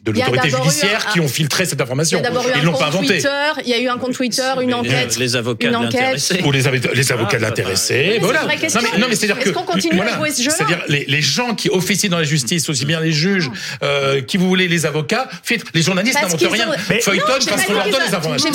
de 0.03 0.11
l'autorité 0.11 0.49
judiciaire 0.49 1.07
qui 1.13 1.19
ont 1.21 1.27
filtré 1.27 1.65
cette 1.65 1.79
information. 1.79 2.21
Ils 2.57 2.63
l'ont 2.63 2.73
pas 2.73 2.87
inventé. 2.87 3.23
il 3.63 3.69
y 3.69 3.73
a 3.73 3.79
eu 3.79 3.87
un 3.87 3.97
compte 3.97 4.13
Twitter, 4.13 4.51
une 4.61 4.73
enquête. 4.73 5.17
Les, 5.17 5.35
avocats 5.35 5.67
de 5.67 5.73
l'intéressé. 5.73 6.41
Ou 6.43 6.51
les, 6.51 6.63
les 6.93 7.11
avocats 7.11 7.37
de 7.37 7.41
l'intéressé. 7.41 8.17
Voilà. 8.21 8.41
Non 8.43 8.47
mais, 8.47 8.99
non, 8.99 9.07
mais 9.09 9.15
c'est-à-dire 9.15 9.39
que. 9.39 9.49
continue 9.49 10.01
à 10.01 10.17
jouer 10.17 10.31
ce 10.31 10.43
jeu 10.43 10.49
C'est-à-dire 10.49 10.83
les, 10.87 11.05
les, 11.07 11.21
gens 11.21 11.55
qui 11.55 11.69
officient 11.69 12.09
dans 12.09 12.17
la 12.17 12.23
justice, 12.23 12.67
aussi 12.69 12.85
bien 12.85 12.99
les 12.99 13.11
juges, 13.11 13.49
euh, 13.81 14.21
qui 14.21 14.37
vous 14.37 14.47
voulez, 14.47 14.67
les 14.67 14.85
avocats, 14.85 15.29
les 15.73 15.81
journalistes 15.81 16.21
n'inventent 16.21 16.51
rien. 16.51 16.71
Feuilletonne 17.01 17.45
parce 17.47 17.65
qu'on 17.65 17.73
leur 17.73 17.89
donne 17.89 18.01
les 18.05 18.13
informations. 18.13 18.51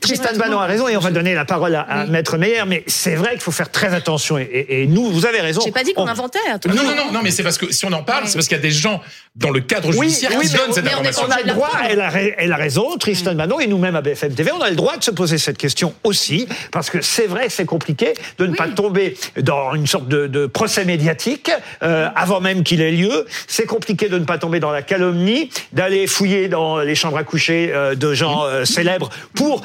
Tristan 0.00 0.36
Ballon 0.36 0.58
a 0.58 0.66
raison 0.66 0.88
et 0.88 0.96
on 0.96 1.00
va 1.00 1.10
donner 1.10 1.34
la 1.34 1.44
parole 1.44 1.74
à 1.74 2.06
Maître 2.06 2.38
Meyer, 2.38 2.62
mais 2.66 2.84
c'est 2.86 3.14
vrai 3.14 3.32
qu'il 3.32 3.40
faut 3.40 3.52
faire 3.52 3.70
très 3.70 3.94
attention 3.94 4.38
et 4.38 4.86
nous, 4.88 5.10
vous 5.10 5.26
avez 5.26 5.40
raison. 5.40 5.60
J'ai 5.64 5.72
pas 5.72 5.84
dit 5.84 5.92
qu'on 5.92 6.06
inventait. 6.06 6.38
Non, 6.66 6.82
non, 6.82 7.12
non, 7.12 7.20
mais 7.22 7.30
c'est 7.30 7.42
parce 7.42 7.58
que 7.58 7.70
si 7.70 7.84
on 7.84 7.92
en 7.92 8.02
parle, 8.02 8.26
c'est 8.26 8.34
parce 8.34 8.48
qu'il 8.48 8.56
y 8.56 8.60
a 8.60 8.62
des 8.62 8.70
gens 8.70 9.02
dans 9.36 9.50
le 9.50 9.60
cadre 9.60 9.92
judiciaire 9.92 10.21
qui 10.28 10.48
donnent 10.48 10.72
cette 10.72 10.86
information. 10.86 11.22
On 11.26 11.30
a 11.30 11.40
le 11.40 11.52
droit, 11.52 11.70
elle 11.88 12.00
a, 12.00 12.10
elle 12.38 12.52
a 12.52 12.56
raison, 12.56 12.96
Tristan 12.96 13.34
Manon, 13.34 13.60
et 13.60 13.66
nous-mêmes 13.66 13.96
à 13.96 14.02
BFM 14.02 14.34
TV, 14.34 14.52
on 14.52 14.60
a 14.60 14.70
le 14.70 14.76
droit 14.76 14.96
de 14.96 15.04
se 15.04 15.10
poser 15.10 15.38
cette 15.38 15.58
question 15.58 15.94
aussi, 16.04 16.46
parce 16.70 16.90
que 16.90 17.00
c'est 17.00 17.26
vrai 17.26 17.46
que 17.46 17.52
c'est 17.52 17.66
compliqué 17.66 18.14
de 18.38 18.46
ne 18.46 18.54
pas 18.54 18.68
tomber 18.68 19.16
dans 19.40 19.74
une 19.74 19.86
sorte 19.86 20.08
de, 20.08 20.46
procès 20.46 20.84
médiatique 20.84 21.50
euh, 21.82 22.08
avant 22.14 22.40
même 22.40 22.62
qu'il 22.62 22.80
ait 22.80 22.90
lieu. 22.90 23.26
C'est 23.46 23.66
compliqué 23.66 24.08
de 24.08 24.18
ne 24.18 24.24
pas 24.24 24.38
tomber 24.38 24.60
dans 24.60 24.70
la 24.70 24.82
calomnie, 24.82 25.50
d'aller 25.72 26.06
fouiller 26.06 26.48
dans 26.48 26.78
les 26.78 26.94
chambres 26.94 27.16
à 27.16 27.24
coucher 27.24 27.70
euh, 27.72 27.94
de 27.94 28.12
gens 28.12 28.44
euh, 28.44 28.64
célèbres 28.64 29.08
pour 29.34 29.62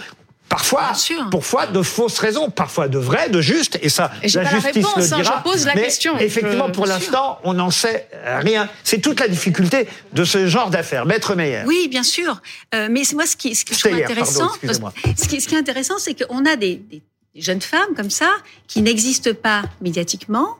Parfois, 0.49 0.93
parfois 1.29 1.67
de 1.67 1.81
fausses 1.81 2.19
raisons, 2.19 2.49
parfois 2.49 2.87
de 2.87 2.97
vraies, 2.97 3.29
de 3.29 3.41
justes, 3.41 3.77
et 3.81 3.89
ça, 3.89 4.11
la 4.21 4.45
justice 4.45 4.85
le 4.95 5.03
hein, 5.03 5.17
dira. 5.17 5.43
je 5.45 5.51
pose 5.51 5.65
la 5.65 5.75
mais 5.75 5.83
question. 5.83 6.17
Effectivement, 6.19 6.69
pour 6.69 6.85
l'instant, 6.85 7.39
on 7.43 7.53
n'en 7.53 7.69
sait 7.69 8.07
rien. 8.23 8.69
C'est 8.83 8.99
toute 8.99 9.19
la 9.19 9.27
difficulté 9.27 9.87
de 10.13 10.23
ce 10.23 10.47
genre 10.47 10.69
d'affaires. 10.69 11.05
Maître 11.05 11.35
Meyer. 11.35 11.63
Oui, 11.65 11.87
bien 11.89 12.03
sûr. 12.03 12.41
Euh, 12.73 12.87
mais 12.89 13.03
moi, 13.13 13.25
ce 13.25 13.35
qui, 13.35 13.55
ce 13.55 13.65
qui 13.65 13.73
je 13.73 13.79
trouve 13.79 13.93
intéressant, 13.93 14.49
ce, 14.63 15.27
qui, 15.27 15.41
ce 15.41 15.47
qui 15.47 15.55
est 15.55 15.59
intéressant, 15.59 15.97
c'est 15.99 16.15
qu'on 16.25 16.45
a 16.45 16.55
des, 16.55 16.75
des 16.75 17.01
jeunes 17.35 17.61
femmes 17.61 17.93
comme 17.95 18.09
ça 18.09 18.31
qui 18.67 18.81
n'existent 18.81 19.33
pas 19.33 19.63
médiatiquement, 19.81 20.57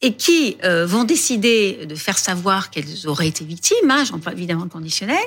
et 0.00 0.14
qui 0.14 0.56
euh, 0.64 0.86
vont 0.86 1.04
décider 1.04 1.86
de 1.86 1.94
faire 1.94 2.18
savoir 2.18 2.70
qu'elles 2.70 3.08
auraient 3.08 3.26
été 3.26 3.44
victimes, 3.44 3.90
hein, 3.90 4.04
j'emploie 4.04 4.32
évidemment 4.32 4.64
le 4.64 4.70
conditionnel, 4.70 5.18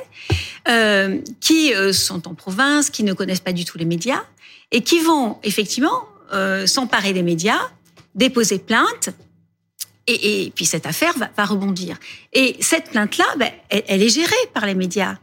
euh, 0.68 1.20
qui 1.42 1.74
euh, 1.74 1.92
sont 1.92 2.28
en 2.28 2.34
province, 2.34 2.90
qui 2.90 3.04
ne 3.04 3.14
connaissent 3.14 3.42
pas 3.42 3.52
du 3.52 3.66
tout 3.66 3.78
les 3.78 3.86
médias, 3.86 4.24
et 4.72 4.82
qui 4.82 5.00
vont 5.00 5.38
effectivement 5.44 6.08
euh, 6.32 6.66
s'emparer 6.68 7.12
des 7.12 7.24
médias, 7.24 7.60
déposer 8.16 8.60
plainte, 8.60 9.10
et, 10.08 10.46
et 10.46 10.52
puis 10.52 10.66
cette 10.66 10.86
affaire 10.86 11.18
va, 11.18 11.30
va, 11.36 11.46
rebondir. 11.46 11.98
Et 12.32 12.56
cette 12.62 12.92
plainte-là, 12.92 13.26
ben, 13.38 13.52
elle, 13.70 13.84
elle, 13.88 14.02
est 14.02 14.10
gérée 14.10 14.34
par 14.54 14.66
les 14.66 14.74
médias. 14.74 15.18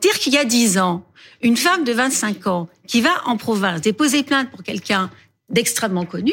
Dire 0.00 0.18
qu'il 0.18 0.32
y 0.32 0.38
a 0.38 0.44
dix 0.44 0.78
ans, 0.78 1.06
une 1.42 1.58
femme 1.58 1.84
de 1.84 1.92
25 1.92 2.46
ans 2.46 2.68
qui 2.88 3.02
va 3.02 3.10
en 3.26 3.36
province 3.36 3.82
déposer 3.82 4.22
plainte 4.22 4.50
pour 4.50 4.62
quelqu'un 4.62 5.10
d'extrêmement 5.50 6.06
connu, 6.06 6.32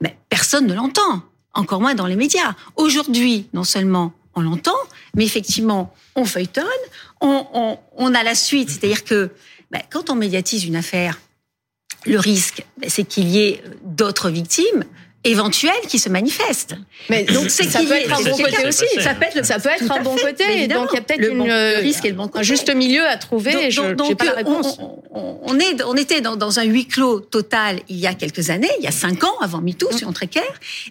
ben, 0.00 0.12
personne 0.30 0.66
ne 0.66 0.74
l'entend 0.74 1.22
encore 1.56 1.80
moins 1.80 1.94
dans 1.94 2.06
les 2.06 2.16
médias. 2.16 2.54
Aujourd'hui, 2.76 3.48
non 3.52 3.64
seulement 3.64 4.12
on 4.34 4.42
l'entend, 4.42 4.76
mais 5.14 5.24
effectivement, 5.24 5.94
on 6.14 6.24
feuilletonne, 6.24 6.64
on, 7.20 8.14
a 8.14 8.22
la 8.22 8.34
suite. 8.34 8.70
C'est-à-dire 8.70 9.04
que 9.04 9.30
ben, 9.70 9.80
quand 9.90 10.10
on 10.10 10.14
médiatise 10.14 10.64
une 10.64 10.76
affaire, 10.76 11.18
le 12.04 12.18
risque, 12.18 12.64
ben, 12.78 12.88
c'est 12.90 13.04
qu'il 13.04 13.28
y 13.28 13.40
ait 13.40 13.62
d'autres 13.82 14.30
victimes 14.30 14.84
éventuelles 15.30 15.72
qui 15.88 15.98
se 15.98 16.08
manifestent. 16.08 16.74
Mais 17.08 17.24
donc 17.24 17.50
c'est 17.50 17.64
ça 17.64 17.80
peut 17.80 17.92
être 17.92 18.12
un 18.12 18.22
bon 18.22 18.36
côté 18.36 18.66
aussi. 18.66 18.84
Ça 19.00 19.14
peut 19.14 19.24
être, 19.24 19.44
ça 19.44 19.58
peut 19.58 19.68
être 19.68 19.90
un 19.90 20.02
bon 20.02 20.16
côté. 20.16 20.66
Donc 20.68 20.88
il 20.92 20.96
y 20.96 20.98
a 20.98 21.02
peut-être 21.02 21.20
le 21.20 21.80
risque 21.80 22.04
et 22.04 22.10
le 22.10 22.16
bon 22.16 22.28
côté. 22.28 22.40
un 22.40 22.42
juste 22.42 22.74
milieu 22.74 23.06
à 23.06 23.16
trouver. 23.16 23.52
Donc, 23.52 23.70
je 23.70 23.94
donc, 23.94 24.16
pas 24.16 24.24
la 24.24 24.32
réponse. 24.32 24.78
On, 24.78 25.40
on, 25.42 25.58
est, 25.58 25.82
on 25.84 25.94
était 25.94 26.20
dans, 26.20 26.36
dans, 26.36 26.58
un 26.58 26.64
huis 26.64 26.86
clos 26.86 27.20
total 27.20 27.80
il 27.88 27.96
y 27.96 28.06
a 28.06 28.14
quelques 28.14 28.50
années, 28.50 28.70
il 28.78 28.84
y 28.84 28.88
a 28.88 28.92
cinq 28.92 29.24
ans 29.24 29.38
avant 29.40 29.60
MeToo, 29.60 29.88
mm. 29.92 29.96
sur 29.96 30.12
très 30.12 30.26
clair, 30.26 30.44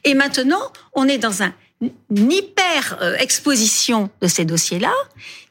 et 0.04 0.14
maintenant 0.14 0.72
on 0.94 1.08
est 1.08 1.18
dans 1.18 1.44
un, 1.44 1.54
une 1.82 2.32
hyper 2.32 2.98
euh, 3.02 3.16
exposition 3.18 4.10
de 4.22 4.28
ces 4.28 4.46
dossiers-là 4.46 4.94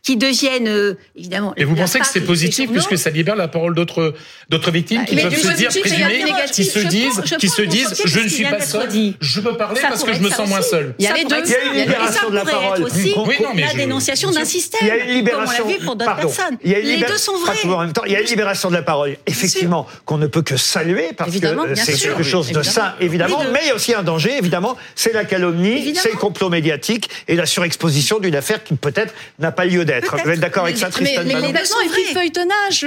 qui 0.05 0.19
deviennent 0.19 0.69
euh, 0.69 0.95
évidemment. 1.17 1.55
Et 1.57 1.65
vous 1.65 1.75
pensez 1.75 1.99
que 1.99 2.07
c'est 2.07 2.21
positif 2.21 2.71
puisque 2.71 2.99
ça 2.99 3.09
libère 3.09 3.37
la 3.37 3.49
parole 3.49 3.75
d'autres 3.75 4.15
d'autres 4.51 4.71
victimes 4.71 5.01
bah, 5.01 5.07
qui 5.07 5.17
peuvent 5.17 5.35
se 5.35 5.57
dire 5.57 5.71
présumées, 5.71 6.25
qui 6.53 6.65
se 6.65 6.79
disent, 6.79 7.23
qui 7.39 7.49
se 7.49 7.63
disent, 7.63 8.03
je 8.05 8.21
ne 8.21 8.29
suis 8.29 8.45
pas 8.45 8.61
seul, 8.61 8.89
je 9.19 9.41
peux 9.41 9.57
parler 9.57 9.81
parce 9.81 10.05
que 10.05 10.13
je 10.13 10.21
me 10.21 10.29
sens 10.29 10.47
moins 10.47 10.63
seul. 10.63 10.95
Il 10.99 11.07
y 11.07 11.09
a 11.09 11.15
les 11.15 11.25
deux. 11.25 11.43
Il 11.45 11.51
y 11.51 11.55
a 11.55 11.65
une 11.65 11.81
libération 11.81 12.31
de 12.31 12.35
la 12.35 12.45
parole. 12.45 12.83
Aussi 12.83 13.15
la 13.57 13.73
dénonciation 13.73 14.31
d'un 14.31 14.45
système. 14.45 14.81
Il 14.83 14.89
y 14.89 14.91
a 14.91 14.97
une 15.05 15.15
libération. 15.15 15.65
pour 15.85 15.97
d'autres 15.97 16.17
personnes. 16.17 16.59
Les 16.63 17.03
deux 17.03 17.17
sont 17.17 17.39
vrais. 17.39 17.55
En 17.65 17.81
même 17.81 17.93
temps, 17.93 18.05
il 18.05 18.13
y 18.13 18.17
a 18.17 18.21
une 18.21 18.27
libération 18.27 18.69
de 18.69 18.75
la 18.75 18.83
parole, 18.83 19.17
effectivement, 19.27 19.87
qu'on 20.05 20.19
ne 20.19 20.27
peut 20.27 20.43
que 20.43 20.59
saluer 20.59 21.11
parce 21.17 21.35
que 21.35 21.75
c'est 21.77 21.99
quelque 21.99 22.23
chose 22.23 22.53
de 22.53 22.63
sain, 22.63 22.95
évidemment. 23.01 23.43
Mais 23.53 23.61
il 23.63 23.69
y 23.69 23.71
a 23.71 23.75
aussi 23.75 23.95
un 23.95 24.03
danger, 24.03 24.37
évidemment, 24.37 24.77
c'est 24.95 25.15
la 25.15 25.25
calomnie, 25.25 25.95
c'est 25.95 26.13
le 26.13 26.19
complot 26.19 26.51
médiatique 26.51 27.09
et 27.27 27.37
la 27.37 27.47
surexposition 27.47 28.19
d'une 28.19 28.37
affaire 28.37 28.63
qui 28.63 28.75
peut-être 28.75 29.15
n'a 29.39 29.51
pas 29.51 29.65
lieu 29.65 29.87
d'être. 29.87 29.94
Vous 30.25 30.31
êtes 30.31 30.41
d'accord 30.41 30.65
avec 30.65 30.77
ça, 30.77 30.91
Tristan 30.91 31.23
Mais, 31.25 31.35
mais 31.35 31.41
les 31.41 31.49
et 31.49 31.89
puis 31.93 32.05
feuilletonnage, 32.13 32.87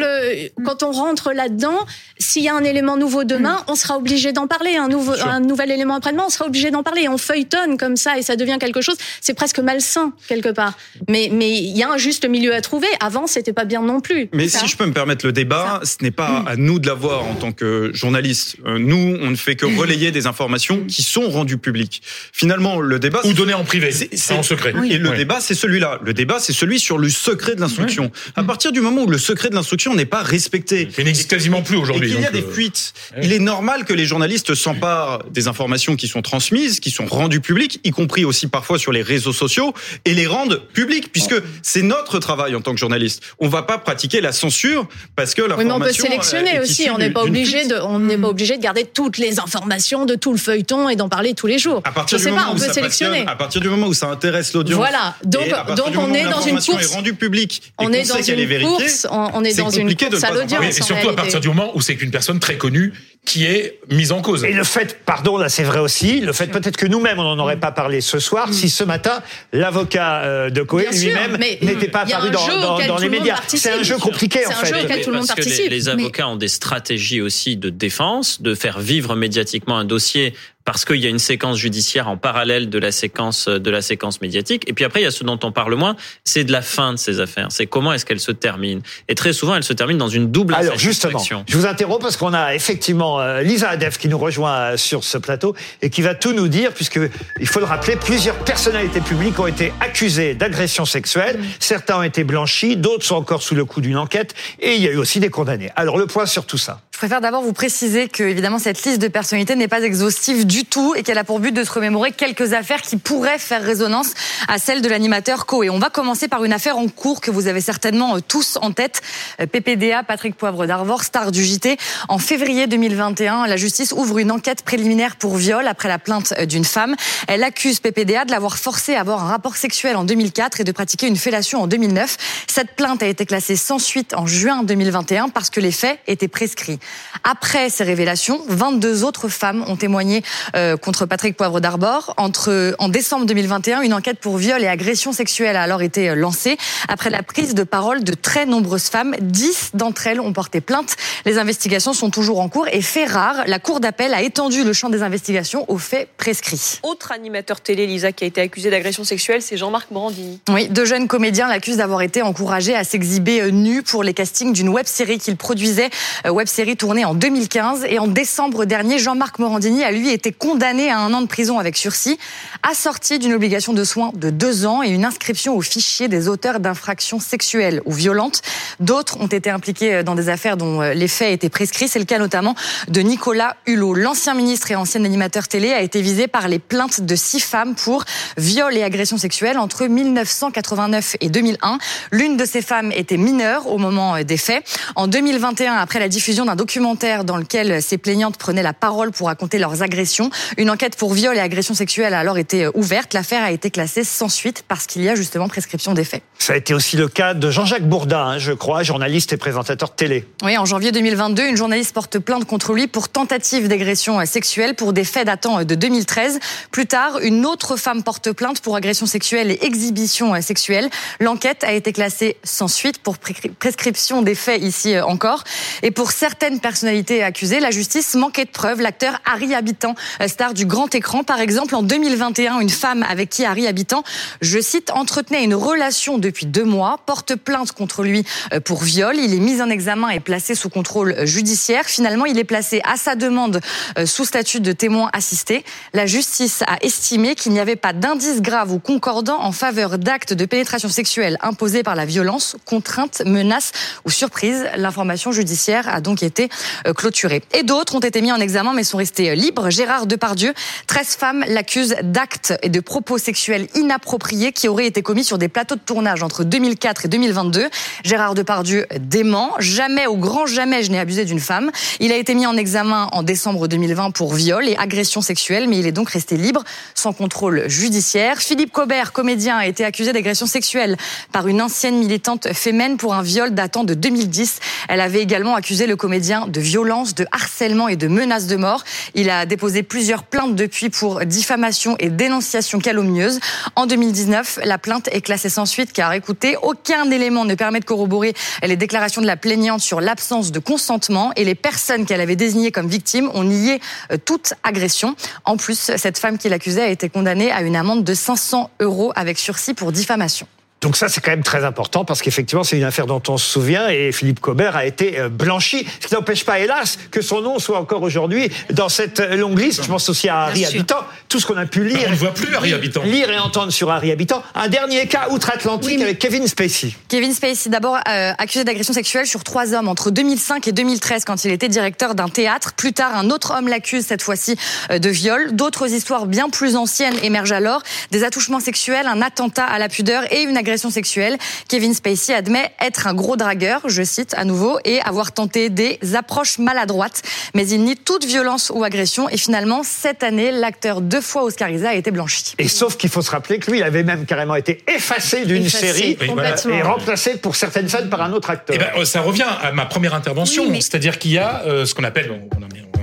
quand 0.65 0.83
on 0.83 0.91
rentre 0.91 1.33
là-dedans, 1.33 1.85
s'il 2.19 2.43
y 2.43 2.49
a 2.49 2.55
un 2.55 2.63
élément 2.63 2.97
nouveau 2.97 3.23
demain, 3.23 3.63
on 3.67 3.75
sera 3.75 3.97
obligé 3.97 4.31
d'en 4.31 4.47
parler. 4.47 4.75
Un, 4.75 4.87
nouveau, 4.87 5.13
un 5.23 5.39
nouvel 5.39 5.71
élément 5.71 5.95
après-demain, 5.95 6.25
on 6.27 6.29
sera 6.29 6.45
obligé 6.45 6.71
d'en 6.71 6.83
parler. 6.83 7.07
On 7.07 7.17
feuilletonne 7.17 7.77
comme 7.77 7.95
ça 7.95 8.17
et 8.17 8.21
ça 8.21 8.35
devient 8.35 8.57
quelque 8.59 8.81
chose. 8.81 8.97
C'est 9.21 9.33
presque 9.33 9.59
malsain 9.59 10.13
quelque 10.27 10.49
part. 10.49 10.73
Mais 11.09 11.29
mais 11.31 11.57
il 11.57 11.77
y 11.77 11.83
a 11.83 11.91
un 11.91 11.97
juste 11.97 12.27
milieu 12.27 12.53
à 12.53 12.61
trouver. 12.61 12.87
Avant, 12.99 13.27
c'était 13.27 13.53
pas 13.53 13.65
bien 13.65 13.81
non 13.81 14.01
plus. 14.01 14.29
Mais 14.33 14.47
si 14.47 14.67
je 14.67 14.77
peux 14.77 14.85
me 14.85 14.93
permettre 14.93 15.25
le 15.25 15.31
débat, 15.31 15.81
ce 15.83 15.97
n'est 16.01 16.11
pas 16.11 16.43
à 16.47 16.55
nous 16.55 16.79
de 16.79 16.87
l'avoir 16.87 17.25
en 17.25 17.35
tant 17.35 17.51
que 17.51 17.91
journalistes. 17.93 18.57
Euh, 18.65 18.77
nous, 18.79 19.17
on 19.21 19.29
ne 19.29 19.35
fait 19.35 19.55
que 19.55 19.65
relayer 19.65 20.11
des 20.11 20.27
informations 20.27 20.85
qui 20.87 21.03
sont 21.03 21.29
rendues 21.29 21.57
publiques. 21.57 22.01
Finalement, 22.33 22.79
le 22.79 22.99
débat 22.99 23.21
ou 23.25 23.33
données 23.33 23.53
en 23.53 23.63
privé, 23.63 23.91
c'est 23.91 24.33
en 24.33 24.43
secret. 24.43 24.73
Et 24.89 24.97
le 24.97 25.15
débat, 25.15 25.39
c'est 25.39 25.55
celui-là. 25.55 25.99
Le 26.03 26.13
débat, 26.13 26.39
c'est 26.39 26.53
celui 26.53 26.79
sur 26.79 26.96
le 26.97 27.09
secret 27.09 27.55
de 27.55 27.61
l'instruction. 27.61 28.11
À 28.35 28.43
partir 28.43 28.71
du 28.71 28.81
moment 28.81 29.03
où 29.03 29.09
le 29.09 29.17
secret 29.17 29.49
de 29.49 29.55
l'instruction 29.55 29.93
n'est 29.93 30.05
pas 30.05 30.23
respecté, 30.23 30.89
il 30.97 31.05
n'existe 31.05 31.29
quasiment 31.29 31.61
plus 31.61 31.77
aujourd'hui. 31.77 32.11
Il 32.11 32.21
y 32.21 32.25
a 32.25 32.31
des 32.31 32.43
euh, 32.43 32.51
fuites. 32.51 32.93
Il 33.21 33.33
est 33.33 33.39
normal 33.39 33.85
que 33.85 33.93
les 33.93 34.05
journalistes 34.05 34.55
s'emparent 34.55 35.23
des 35.31 35.47
informations 35.47 35.95
qui 35.95 36.07
sont 36.07 36.21
transmises, 36.21 36.79
qui 36.79 36.91
sont 36.91 37.05
rendues 37.05 37.41
publiques, 37.41 37.79
y 37.83 37.91
compris 37.91 38.25
aussi 38.25 38.47
parfois 38.47 38.79
sur 38.79 38.91
les 38.91 39.01
réseaux 39.01 39.33
sociaux, 39.33 39.73
et 40.05 40.13
les 40.13 40.27
rendent 40.27 40.61
publiques, 40.73 41.11
puisque 41.11 41.35
c'est 41.61 41.81
notre 41.81 42.19
travail 42.19 42.55
en 42.55 42.61
tant 42.61 42.71
que 42.71 42.79
journaliste. 42.79 43.21
On 43.39 43.47
va 43.47 43.63
pas 43.63 43.77
pratiquer 43.77 44.21
la 44.21 44.31
censure 44.31 44.87
parce 45.15 45.33
que 45.33 45.41
l'information. 45.41 45.75
Oui, 45.75 45.79
mais 45.79 45.85
on 45.85 45.87
peut 45.87 45.93
sélectionner 45.93 46.59
aussi. 46.59 46.89
On 46.89 46.97
n'est 46.97 47.11
pas 47.11 47.23
obligé 47.23 47.67
de, 47.67 47.75
on 47.75 47.99
n'est 47.99 48.17
pas 48.17 48.27
obligé 48.27 48.57
de 48.57 48.61
garder 48.61 48.85
toutes 48.85 49.17
les 49.17 49.39
informations 49.39 50.05
de 50.05 50.15
tout 50.15 50.31
le 50.31 50.37
feuilleton 50.37 50.89
et 50.89 50.95
d'en 50.95 51.09
parler 51.09 51.33
tous 51.33 51.47
les 51.47 51.59
jours. 51.59 51.81
À 51.83 51.91
partir 51.91 52.17
du 52.17 52.25
moment 52.25 52.37
pas, 52.37 52.51
on 52.51 52.55
peut 52.55 52.73
sélectionner. 52.73 53.25
À 53.27 53.35
partir 53.35 53.61
du 53.61 53.69
moment 53.69 53.87
où 53.87 53.93
ça 53.93 54.09
intéresse 54.09 54.53
l'audience. 54.53 54.77
Voilà. 54.77 55.15
Donc, 55.23 55.47
donc 55.75 55.93
on 55.97 56.13
est 56.13 56.23
dans 56.23 56.41
une 56.41 56.59
course. 56.59 56.86
Est 56.91 56.95
rendue 56.95 57.13
publique. 57.13 57.73
On 57.77 57.91
est 57.93 58.07
dans 58.07 58.21
une 58.21 58.61
course. 58.61 59.07
On 59.11 59.43
est 59.43 59.57
dans 59.57 59.69
une 59.69 59.95
course 59.95 60.23
à 60.23 60.31
l'audience. 60.31 60.79
Et 60.79 60.83
surtout 60.83 61.09
à 61.09 61.15
partir 61.15 61.39
du 61.39 61.47
moment 61.47 61.71
où 61.75 61.81
c'est 61.81 61.95
qu'une 61.95 62.11
personne 62.11 62.39
très 62.39 62.57
connue 62.57 62.93
qui 63.27 63.43
est 63.43 63.79
mise 63.91 64.13
en 64.13 64.21
cause. 64.21 64.45
Et 64.45 64.53
le 64.53 64.63
fait, 64.63 65.03
pardon, 65.05 65.37
là 65.37 65.49
c'est 65.49 65.63
vrai 65.63 65.79
aussi, 65.79 66.21
le 66.21 66.31
fait 66.31 66.47
peut-être 66.47 66.77
que 66.77 66.85
nous-mêmes 66.85 67.19
on 67.19 67.23
n'en 67.23 67.39
aurait 67.39 67.59
pas 67.59 67.73
parlé 67.73 67.99
ce 67.99 68.19
soir, 68.19 68.53
si 68.53 68.69
ce 68.69 68.85
matin 68.85 69.21
l'avocat 69.51 70.21
euh, 70.23 70.49
de 70.49 70.61
Cohen 70.61 70.83
lui-même 70.93 71.37
n'était 71.37 71.89
pas 71.89 72.01
apparu 72.01 72.31
dans, 72.31 72.79
dans, 72.87 72.97
les 72.97 73.09
médias. 73.09 73.35
C'est 73.47 73.71
un 73.71 73.83
jeu 73.83 73.97
compliqué 73.97 74.47
en 74.47 74.51
fait. 74.51 74.73
Un 74.73 74.79
jeu 74.79 75.01
tout 75.03 75.11
le 75.11 75.17
monde 75.17 75.27
participe. 75.27 75.65
Que 75.65 75.69
les, 75.69 75.69
les 75.69 75.89
avocats 75.89 76.29
ont 76.29 76.37
des 76.37 76.47
stratégies 76.47 77.21
aussi 77.21 77.57
de 77.57 77.69
défense, 77.69 78.41
de 78.41 78.55
faire 78.55 78.79
vivre 78.79 79.15
médiatiquement 79.15 79.77
un 79.77 79.85
dossier 79.85 80.33
parce 80.67 80.83
qu'il 80.83 80.97
y 80.97 81.05
a 81.05 81.09
une 81.09 81.17
séquence 81.17 81.55
judiciaire 81.55 82.09
en 82.09 82.17
parallèle 82.17 82.69
de 82.69 82.77
la 82.77 82.91
séquence 82.91 83.47
de 83.47 83.71
la 83.71 83.81
séquence 83.81 84.19
médiatique. 84.19 84.63
Et 84.67 84.73
puis 84.73 84.83
après, 84.83 84.99
il 84.99 85.03
y 85.03 85.07
a 85.07 85.11
ce 85.11 85.23
dont 85.23 85.39
on 85.43 85.53
parle 85.53 85.75
moins, 85.75 85.95
c'est 86.25 86.43
de 86.43 86.51
la 86.51 86.61
fin 86.61 86.91
de 86.91 86.97
ces 86.97 87.21
affaires. 87.21 87.47
C'est 87.51 87.67
comment 87.67 87.93
est-ce 87.93 88.05
qu'elles 88.05 88.19
se 88.19 88.33
terminent. 88.33 88.81
Et 89.07 89.15
très 89.15 89.31
souvent, 89.31 89.55
elles 89.55 89.63
se 89.63 89.71
terminent 89.71 89.97
dans 89.97 90.09
une 90.09 90.29
double 90.29 90.53
Alors 90.55 90.77
justement, 90.77 91.23
je 91.47 91.57
vous 91.57 91.65
interromps 91.65 92.01
parce 92.01 92.17
qu'on 92.17 92.33
a 92.33 92.53
effectivement 92.53 93.21
euh, 93.21 93.43
Lisa 93.43 93.69
Adef 93.69 93.97
qui 93.97 94.09
nous 94.09 94.17
rejoint 94.17 94.55
euh, 94.55 94.77
sur 94.77 95.05
ce 95.05 95.17
plateau 95.17 95.55
et 95.81 95.89
qui 95.89 96.01
va 96.01 96.15
tout 96.15 96.33
nous 96.33 96.49
dire, 96.49 96.73
puisque 96.73 96.99
il 97.39 97.47
faut 97.47 97.61
le 97.61 97.65
rappeler, 97.65 97.95
plusieurs 97.95 98.35
personnalités 98.35 98.99
publiques 98.99 99.39
ont 99.39 99.47
été 99.47 99.71
accusées 99.79 100.33
d'agression 100.33 100.83
sexuelle. 100.83 101.39
Certains 101.61 101.99
ont 101.99 102.03
été 102.03 102.25
blanchis, 102.25 102.75
d'autres 102.75 103.05
sont 103.05 103.15
encore 103.15 103.41
sous 103.41 103.55
le 103.55 103.63
coup 103.63 103.79
d'une 103.79 103.95
enquête, 103.95 104.35
et 104.59 104.75
il 104.75 104.81
y 104.81 104.89
a 104.89 104.91
eu 104.91 104.97
aussi 104.97 105.21
des 105.21 105.29
condamnés. 105.29 105.71
Alors 105.77 105.97
le 105.97 106.07
point 106.07 106.25
sur 106.25 106.45
tout 106.45 106.57
ça. 106.57 106.81
Je 106.97 106.99
préfère 106.99 107.21
d'abord 107.21 107.43
vous 107.43 107.53
préciser 107.53 108.07
que, 108.07 108.23
évidemment, 108.23 108.57
cette 108.57 108.83
liste 108.83 108.99
de 108.99 109.07
personnalités 109.07 109.55
n'est 109.55 109.67
pas 109.67 109.81
exhaustive 109.81 110.47
du 110.47 110.65
tout 110.65 110.95
et 110.95 111.03
qu'elle 111.03 111.19
a 111.19 111.23
pour 111.23 111.39
but 111.39 111.51
de 111.51 111.63
se 111.63 111.71
remémorer 111.71 112.11
quelques 112.11 112.53
affaires 112.53 112.81
qui 112.81 112.97
pourraient 112.97 113.37
faire 113.37 113.61
résonance 113.61 114.15
à 114.47 114.57
celle 114.57 114.81
de 114.81 114.89
l'animateur 114.89 115.45
Et 115.61 115.69
On 115.69 115.77
va 115.77 115.91
commencer 115.91 116.27
par 116.27 116.43
une 116.43 116.53
affaire 116.53 116.75
en 116.79 116.87
cours 116.87 117.21
que 117.21 117.29
vous 117.29 117.45
avez 117.45 117.61
certainement 117.61 118.15
euh, 118.15 118.19
tous 118.27 118.57
en 118.63 118.71
tête. 118.71 119.03
Euh, 119.39 119.45
PPDA, 119.45 120.01
Patrick 120.01 120.35
Poivre 120.35 120.65
d'Arvor, 120.65 121.03
star 121.03 121.31
du 121.31 121.43
JT. 121.43 121.77
En 122.09 122.17
février 122.17 122.65
2021, 122.65 123.45
la 123.45 123.57
justice 123.57 123.91
ouvre 123.91 124.17
une 124.17 124.31
enquête 124.31 124.63
préliminaire 124.63 125.17
pour 125.17 125.35
viol 125.35 125.67
après 125.67 125.89
la 125.89 125.99
plainte 125.99 126.33
euh, 126.39 126.47
d'une 126.47 126.65
femme. 126.65 126.95
Elle 127.27 127.43
accuse 127.43 127.79
PPDA 127.79 128.25
de 128.25 128.31
l'avoir 128.31 128.57
forcé 128.57 128.95
à 128.95 129.01
avoir 129.01 129.23
un 129.23 129.27
rapport 129.27 129.55
sexuel 129.55 129.97
en 129.97 130.03
2004 130.03 130.61
et 130.61 130.63
de 130.63 130.71
pratiquer 130.71 131.05
une 131.05 131.17
fellation 131.17 131.61
en 131.61 131.67
2009. 131.67 132.17
Cette 132.47 132.71
plainte 132.75 133.03
a 133.03 133.07
été 133.07 133.27
classée 133.27 133.55
sans 133.55 133.77
suite 133.77 134.15
en 134.15 134.25
juin 134.25 134.63
2021 134.63 135.29
parce 135.29 135.51
que 135.51 135.59
les 135.59 135.71
faits 135.71 135.99
étaient 136.07 136.27
prescrits. 136.27 136.79
Après 137.23 137.69
ces 137.69 137.83
révélations, 137.83 138.41
22 138.47 139.03
autres 139.03 139.27
femmes 139.27 139.63
ont 139.67 139.75
témoigné 139.75 140.23
euh, 140.55 140.77
contre 140.77 141.05
Patrick 141.05 141.35
Poivre 141.35 141.59
d'Arbor. 141.59 142.13
Entre 142.17 142.75
en 142.79 142.89
décembre 142.89 143.25
2021, 143.25 143.81
une 143.81 143.93
enquête 143.93 144.19
pour 144.19 144.37
viol 144.37 144.63
et 144.63 144.67
agression 144.67 145.11
sexuelle 145.11 145.55
a 145.55 145.63
alors 145.63 145.81
été 145.81 146.09
euh, 146.09 146.15
lancée. 146.15 146.57
Après 146.87 147.09
la 147.09 147.23
prise 147.23 147.53
de 147.53 147.63
parole 147.63 148.03
de 148.03 148.13
très 148.13 148.45
nombreuses 148.45 148.89
femmes, 148.89 149.15
10 149.19 149.71
d'entre 149.73 150.07
elles 150.07 150.21
ont 150.21 150.31
porté 150.33 150.61
plainte. 150.61 150.95
Les 151.25 151.37
investigations 151.37 151.93
sont 151.93 152.09
toujours 152.09 152.39
en 152.39 152.49
cours 152.49 152.67
et 152.71 152.81
fait 152.81 153.05
rare, 153.05 153.43
la 153.47 153.59
Cour 153.59 153.81
d'appel 153.81 154.13
a 154.13 154.21
étendu 154.21 154.63
le 154.63 154.71
champ 154.71 154.89
des 154.89 155.03
investigations 155.03 155.69
aux 155.69 155.77
faits 155.77 156.07
prescrits. 156.17 156.79
Autre 156.83 157.11
animateur 157.11 157.59
télé, 157.59 157.85
Lisa, 157.85 158.13
qui 158.13 158.23
a 158.23 158.27
été 158.27 158.39
accusé 158.39 158.69
d'agression 158.69 159.03
sexuelle, 159.03 159.41
c'est 159.41 159.57
Jean-Marc 159.57 159.91
Morandini. 159.91 160.39
Oui, 160.49 160.69
deux 160.69 160.85
jeunes 160.85 161.07
comédiens 161.07 161.49
l'accusent 161.49 161.77
d'avoir 161.77 162.01
été 162.01 162.21
encouragés 162.21 162.75
à 162.75 162.85
s'exhiber 162.85 163.41
euh, 163.41 163.51
nus 163.51 163.83
pour 163.83 164.03
les 164.03 164.13
castings 164.13 164.53
d'une 164.53 164.69
web-série 164.69 165.17
qu'il 165.17 165.35
produisait, 165.35 165.89
web-série 166.25 166.76
tournée 166.77 167.03
en 167.03 167.13
2015. 167.13 167.85
Et 167.89 167.99
en 167.99 168.07
décembre 168.07 168.65
dernier, 168.65 168.99
Jean-Marc 168.99 169.39
Morandini 169.39 169.83
a 169.83 169.91
lui 169.91 170.09
été 170.09 170.31
condamné 170.31 170.89
à 170.89 170.99
un 170.99 171.13
an 171.13 171.21
de 171.21 171.27
prison 171.27 171.59
avec 171.59 171.75
sursis, 171.75 172.17
assorti 172.63 173.19
d'une 173.19 173.33
obligation 173.33 173.73
de 173.73 173.83
soins 173.83 174.11
de 174.15 174.29
deux 174.29 174.65
ans 174.65 174.83
et 174.83 174.89
une 174.89 175.03
inscription 175.03 175.55
au 175.55 175.61
fichier 175.61 176.07
des 176.07 176.27
auteurs 176.27 176.59
d'infractions 176.59 177.19
sexuelles 177.19 177.81
ou 177.85 177.91
violentes. 177.91 178.41
D'autres 178.79 179.19
ont 179.19 179.27
été 179.27 179.49
impliqués 179.49 180.03
dans 180.03 180.15
des 180.15 180.29
affaires 180.29 180.57
dont 180.57 180.81
euh, 180.81 180.93
les 180.93 181.07
faits 181.07 181.33
étaient 181.33 181.49
prescrits. 181.49 181.87
C'est 181.87 181.99
le 181.99 182.05
cas 182.05 182.19
notamment 182.19 182.55
de 182.87 183.01
Nicolas 183.01 183.57
Hulot. 183.65 183.95
L'ancien 183.95 184.35
ministre 184.35 184.71
et 184.71 184.75
ancien 184.75 185.03
animateur 185.03 185.47
télé 185.47 185.73
a 185.73 185.81
été 185.81 186.01
visé 186.01 186.27
par 186.27 186.47
les 186.47 186.59
plaintes 186.59 187.01
de 187.01 187.15
six 187.15 187.39
femmes 187.39 187.75
pour 187.75 188.05
viol 188.37 188.75
et 188.77 188.83
agression 188.83 189.17
sexuelle 189.17 189.57
entre 189.57 189.85
1989 189.87 191.17
et 191.21 191.29
2001. 191.29 191.79
L'une 192.11 192.37
de 192.37 192.45
ces 192.45 192.61
femmes 192.61 192.91
était 192.91 193.17
mineure 193.17 193.67
au 193.67 193.77
moment 193.77 194.15
euh, 194.15 194.23
des 194.23 194.37
faits. 194.37 194.63
En 194.95 195.07
2021, 195.07 195.73
après 195.73 195.99
la 195.99 196.09
diffusion 196.09 196.45
d'un 196.45 196.55
documentaire 196.67 197.23
dans 197.23 197.37
lequel 197.37 197.81
ces 197.81 197.97
plaignantes 197.97 198.37
prenaient 198.37 198.61
la 198.61 198.73
parole 198.73 199.11
pour 199.11 199.27
raconter 199.27 199.57
leurs 199.57 199.83
agressions. 199.83 200.29
Une 200.57 200.69
enquête 200.69 200.97
pour 200.97 201.13
viol 201.13 201.37
et 201.37 201.39
agression 201.39 201.73
sexuelle 201.73 202.13
a 202.13 202.19
alors 202.19 202.37
été 202.37 202.65
euh, 202.65 202.71
ouverte. 202.73 203.13
L'affaire 203.13 203.41
a 203.41 203.53
été 203.53 203.71
classée 203.71 204.03
sans 204.03 204.27
suite 204.27 204.65
parce 204.67 204.85
qu'il 204.85 205.01
y 205.01 205.07
a 205.07 205.15
justement 205.15 205.47
prescription 205.47 205.93
des 205.93 206.03
faits. 206.03 206.23
Ça 206.39 206.51
a 206.51 206.57
été 206.57 206.73
aussi 206.73 206.97
le 206.97 207.07
cas 207.07 207.33
de 207.33 207.49
Jean-Jacques 207.49 207.87
Bourdin, 207.87 208.19
hein, 208.19 208.37
je 208.37 208.51
crois, 208.51 208.83
journaliste 208.83 209.31
et 209.31 209.37
présentateur 209.37 209.95
télé. 209.95 210.25
Oui, 210.43 210.57
en 210.57 210.65
janvier 210.65 210.91
2022, 210.91 211.45
une 211.45 211.55
journaliste 211.55 211.93
porte 211.93 212.19
plainte 212.19 212.43
contre 212.43 212.73
lui 212.73 212.87
pour 212.87 213.07
tentative 213.07 213.69
d'agression 213.69 214.19
euh, 214.19 214.25
sexuelle 214.25 214.75
pour 214.75 214.91
des 214.91 215.05
faits 215.05 215.27
datant 215.27 215.61
euh, 215.61 215.63
de 215.63 215.73
2013. 215.73 216.37
Plus 216.71 216.85
tard, 216.85 217.19
une 217.21 217.45
autre 217.45 217.77
femme 217.77 218.03
porte 218.03 218.33
plainte 218.33 218.59
pour 218.59 218.75
agression 218.75 219.05
sexuelle 219.05 219.51
et 219.51 219.59
exhibition 219.65 220.41
sexuelle. 220.41 220.89
L'enquête 221.21 221.63
a 221.63 221.71
été 221.71 221.93
classée 221.93 222.35
sans 222.43 222.67
suite 222.67 222.97
pour 222.97 223.19
prescription 223.19 224.21
des 224.21 224.35
faits 224.35 224.61
ici 224.61 224.99
encore. 224.99 225.45
Et 225.81 225.91
pour 225.91 226.11
certaines 226.11 226.56
personnalité 226.61 227.23
accusée, 227.23 227.59
la 227.59 227.71
justice 227.71 228.15
manquait 228.15 228.45
de 228.45 228.49
preuves. 228.49 228.81
L'acteur 228.81 229.19
Harry 229.25 229.53
Habitant, 229.53 229.95
euh, 230.21 230.27
star 230.27 230.53
du 230.53 230.65
grand 230.65 230.93
écran, 230.93 231.23
par 231.23 231.39
exemple, 231.39 231.75
en 231.75 231.83
2021, 231.83 232.59
une 232.59 232.69
femme 232.69 233.03
avec 233.07 233.29
qui 233.29 233.45
Harry 233.45 233.67
Habitant, 233.67 234.03
je 234.41 234.59
cite, 234.59 234.91
entretenait 234.91 235.43
une 235.43 235.55
relation 235.55 236.17
depuis 236.17 236.45
deux 236.45 236.63
mois, 236.63 236.99
porte 237.05 237.35
plainte 237.35 237.71
contre 237.71 238.03
lui 238.03 238.23
euh, 238.53 238.59
pour 238.59 238.83
viol. 238.83 239.15
Il 239.17 239.33
est 239.33 239.39
mis 239.39 239.61
en 239.61 239.69
examen 239.69 240.09
et 240.09 240.19
placé 240.19 240.55
sous 240.55 240.69
contrôle 240.69 241.13
euh, 241.13 241.25
judiciaire. 241.25 241.85
Finalement, 241.85 242.25
il 242.25 242.37
est 242.37 242.43
placé 242.43 242.81
à 242.83 242.97
sa 242.97 243.15
demande 243.15 243.61
sous 244.05 244.25
statut 244.25 244.59
de 244.59 244.71
témoin 244.71 245.09
assisté. 245.13 245.63
La 245.93 246.05
justice 246.05 246.63
a 246.67 246.77
estimé 246.81 247.35
qu'il 247.35 247.51
n'y 247.51 247.59
avait 247.59 247.75
pas 247.75 247.93
d'indice 247.93 248.41
grave 248.41 248.71
ou 248.71 248.79
concordant 248.79 249.41
en 249.41 249.51
faveur 249.51 249.97
d'actes 249.97 250.33
de 250.33 250.45
pénétration 250.45 250.89
sexuelle 250.89 251.37
imposés 251.41 251.83
par 251.83 251.95
la 251.95 252.05
violence, 252.05 252.55
contrainte, 252.65 253.21
menace 253.25 253.71
ou 254.05 254.09
surprise. 254.09 254.67
L'information 254.75 255.31
judiciaire 255.31 255.87
a 255.89 256.01
donc 256.01 256.23
été 256.23 256.46
été 256.47 256.93
clôturé. 256.93 257.43
Et 257.53 257.63
d'autres 257.63 257.95
ont 257.95 257.99
été 257.99 258.21
mis 258.21 258.31
en 258.31 258.39
examen 258.39 258.73
mais 258.73 258.83
sont 258.83 258.97
restés 258.97 259.35
libres. 259.35 259.69
Gérard 259.69 260.07
Depardieu, 260.07 260.53
13 260.87 261.07
femmes 261.15 261.45
l'accusent 261.47 261.95
d'actes 262.03 262.53
et 262.61 262.69
de 262.69 262.79
propos 262.79 263.17
sexuels 263.17 263.67
inappropriés 263.75 264.51
qui 264.51 264.67
auraient 264.67 264.87
été 264.87 265.01
commis 265.01 265.23
sur 265.23 265.37
des 265.37 265.47
plateaux 265.47 265.75
de 265.75 265.81
tournage 265.81 266.23
entre 266.23 266.43
2004 266.43 267.05
et 267.05 267.07
2022. 267.07 267.69
Gérard 268.03 268.35
Depardieu 268.35 268.85
dément. 268.99 269.53
Jamais, 269.59 270.07
au 270.07 270.17
grand 270.17 270.45
jamais, 270.45 270.83
je 270.83 270.91
n'ai 270.91 270.99
abusé 270.99 271.25
d'une 271.25 271.39
femme. 271.39 271.71
Il 271.99 272.11
a 272.11 272.15
été 272.15 272.35
mis 272.35 272.45
en 272.45 272.57
examen 272.57 273.09
en 273.11 273.23
décembre 273.23 273.67
2020 273.67 274.11
pour 274.11 274.33
viol 274.33 274.67
et 274.67 274.75
agression 274.77 275.21
sexuelle, 275.21 275.67
mais 275.67 275.77
il 275.77 275.87
est 275.87 275.91
donc 275.91 276.09
resté 276.09 276.37
libre 276.37 276.63
sans 276.95 277.13
contrôle 277.13 277.67
judiciaire. 277.67 278.39
Philippe 278.39 278.71
Cobert, 278.71 279.11
comédien, 279.11 279.57
a 279.57 279.67
été 279.67 279.83
accusé 279.85 280.13
d'agression 280.13 280.45
sexuelle 280.45 280.97
par 281.31 281.47
une 281.47 281.61
ancienne 281.61 281.97
militante 281.97 282.53
fémène 282.53 282.97
pour 282.97 283.13
un 283.13 283.21
viol 283.21 283.53
datant 283.53 283.83
de 283.83 283.93
2010. 283.93 284.59
Elle 284.89 285.01
avait 285.01 285.21
également 285.21 285.55
accusé 285.55 285.87
le 285.87 285.95
comédien 285.95 286.36
de 286.45 286.61
violence, 286.61 287.15
de 287.15 287.25
harcèlement 287.31 287.87
et 287.87 287.95
de 287.95 288.07
menaces 288.07 288.47
de 288.47 288.55
mort. 288.55 288.83
Il 289.15 289.29
a 289.29 289.45
déposé 289.45 289.81
plusieurs 289.81 290.23
plaintes 290.23 290.55
depuis 290.55 290.89
pour 290.89 291.25
diffamation 291.25 291.95
et 291.99 292.09
dénonciation 292.09 292.79
calomnieuse. 292.79 293.39
En 293.75 293.87
2019, 293.87 294.59
la 294.63 294.77
plainte 294.77 295.09
est 295.11 295.21
classée 295.21 295.49
sans 295.49 295.65
suite 295.65 295.93
car, 295.93 296.13
écoutez, 296.13 296.55
aucun 296.61 297.09
élément 297.09 297.45
ne 297.45 297.55
permet 297.55 297.79
de 297.79 297.85
corroborer 297.85 298.33
les 298.63 298.75
déclarations 298.75 299.21
de 299.21 299.27
la 299.27 299.37
plaignante 299.37 299.81
sur 299.81 300.01
l'absence 300.01 300.51
de 300.51 300.59
consentement 300.59 301.31
et 301.35 301.43
les 301.43 301.55
personnes 301.55 302.05
qu'elle 302.05 302.21
avait 302.21 302.35
désignées 302.35 302.71
comme 302.71 302.87
victimes 302.87 303.31
ont 303.33 303.43
nié 303.43 303.79
euh, 304.11 304.17
toute 304.23 304.53
agression. 304.63 305.15
En 305.45 305.57
plus, 305.57 305.91
cette 305.95 306.17
femme 306.17 306.37
qui 306.37 306.49
l'accusait 306.49 306.83
a 306.83 306.89
été 306.89 307.09
condamnée 307.09 307.51
à 307.51 307.61
une 307.61 307.75
amende 307.75 308.03
de 308.03 308.13
500 308.13 308.69
euros 308.79 309.11
avec 309.15 309.39
sursis 309.39 309.73
pour 309.73 309.91
diffamation. 309.91 310.47
Donc 310.81 310.95
ça, 310.95 311.09
c'est 311.09 311.21
quand 311.21 311.31
même 311.31 311.43
très 311.43 311.65
important 311.65 312.05
parce 312.05 312.21
qu'effectivement, 312.21 312.63
c'est 312.63 312.77
une 312.77 312.83
affaire 312.83 313.07
dont 313.07 313.21
on 313.29 313.37
se 313.37 313.49
souvient 313.49 313.89
et 313.89 314.11
Philippe 314.11 314.39
Cobert 314.39 314.75
a 314.75 314.85
été 314.85 315.19
euh, 315.19 315.27
blanchi. 315.27 315.87
Ce 315.99 316.07
qui 316.07 316.13
n'empêche 316.13 316.45
pas, 316.45 316.59
hélas, 316.59 316.99
que 317.09 317.21
son 317.21 317.41
nom 317.41 317.57
soit 317.57 317.79
encore 317.79 318.03
aujourd'hui 318.03 318.51
dans 318.71 318.87
cette 318.87 319.19
longue 319.19 319.57
liste. 319.57 319.83
Je 319.83 319.87
pense 319.87 320.07
aussi 320.07 320.29
à 320.29 320.43
Harry 320.43 320.65
Habitant. 320.65 320.99
Tout 321.29 321.39
ce 321.39 321.47
qu'on 321.47 321.57
a 321.57 321.65
pu 321.65 321.83
lire. 321.83 322.05
on 322.07 322.11
ne 322.11 322.15
voit 322.15 322.33
plus 322.33 322.55
Harry 322.55 322.73
Habitant. 322.73 323.01
Lire 323.03 323.31
et 323.31 323.39
entendre 323.39 323.71
sur 323.71 323.89
Harry 323.89 324.11
Habitant. 324.11 324.43
Un 324.53 324.67
dernier 324.67 325.07
cas 325.07 325.29
outre-Atlantique 325.31 325.99
avec 325.99 326.19
Kevin 326.19 326.47
Spacey. 326.47 326.93
Kevin 327.09 327.33
Spacey, 327.33 327.69
d'abord 327.69 327.97
euh, 328.07 328.33
accusé 328.37 328.63
d'agression 328.63 328.93
sexuelle 328.93 329.25
sur 329.25 329.43
trois 329.43 329.73
hommes 329.73 329.87
entre 329.87 330.11
2005 330.11 330.67
et 330.67 330.71
2013 330.73 331.25
quand 331.25 331.43
il 331.43 331.51
était 331.51 331.69
directeur 331.69 332.13
d'un 332.13 332.29
théâtre. 332.29 332.73
Plus 332.73 332.93
tard, 332.93 333.15
un 333.15 333.31
autre 333.31 333.55
homme 333.57 333.67
l'accuse 333.67 334.05
cette 334.05 334.21
fois-ci 334.21 334.55
euh, 334.91 334.99
de 334.99 335.09
viol. 335.09 335.55
D'autres 335.55 335.91
histoires 335.91 336.27
bien 336.27 336.49
plus 336.49 336.75
anciennes 336.75 337.17
émergent 337.23 337.53
alors. 337.53 337.81
Des 338.11 338.23
attouchements 338.23 338.59
sexuels, 338.59 339.07
un 339.07 339.23
attentat 339.23 339.65
à 339.65 339.79
la 339.79 339.89
pudeur 339.89 340.31
et 340.31 340.43
une 340.43 340.55
agression 340.55 340.66
sexuelle. 340.75 341.37
Kevin 341.69 341.93
Spacey 341.93 342.33
admet 342.33 342.71
être 342.81 343.07
un 343.07 343.13
gros 343.13 343.37
dragueur, 343.37 343.81
je 343.87 344.03
cite 344.03 344.33
à 344.35 344.43
nouveau, 344.43 344.79
et 344.83 344.99
avoir 345.01 345.31
tenté 345.31 345.69
des 345.69 345.99
approches 346.15 346.59
maladroites. 346.59 347.21
Mais 347.53 347.67
il 347.69 347.83
nie 347.83 347.95
toute 347.95 348.25
violence 348.25 348.71
ou 348.73 348.83
agression. 348.83 349.29
Et 349.29 349.37
finalement, 349.37 349.83
cette 349.83 350.23
année, 350.23 350.51
l'acteur 350.51 351.01
deux 351.01 351.21
fois 351.21 351.43
oscarisé 351.43 351.87
a 351.87 351.93
été 351.93 352.11
blanchi. 352.11 352.53
Et 352.57 352.67
sauf 352.67 352.97
qu'il 352.97 353.09
faut 353.09 353.21
se 353.21 353.31
rappeler 353.31 353.59
que 353.59 353.71
lui, 353.71 353.79
il 353.79 353.83
avait 353.83 354.03
même 354.03 354.25
carrément 354.25 354.55
été 354.55 354.83
effacé 354.87 355.45
d'une 355.45 355.69
série 355.69 356.17
et 356.21 356.81
remplacé 356.81 357.37
pour 357.37 357.55
certaines 357.55 357.87
scènes 357.87 358.09
par 358.09 358.21
un 358.21 358.33
autre 358.33 358.49
acteur. 358.49 358.75
Et 358.75 358.79
eh 358.81 358.97
ben, 358.97 359.05
ça 359.05 359.21
revient 359.21 359.45
à 359.61 359.71
ma 359.71 359.85
première 359.85 360.13
intervention, 360.13 360.65
c'est-à-dire 360.73 361.17
qu'il 361.19 361.31
y 361.31 361.37
a 361.37 361.63
euh, 361.65 361.85
ce 361.85 361.95
qu'on 361.95 362.03
appelle 362.03 362.41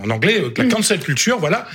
en 0.05 0.11
anglais 0.11 0.41
euh, 0.41 0.53
la 0.57 0.67
cancel 0.67 1.01
culture, 1.01 1.39
voilà 1.39 1.67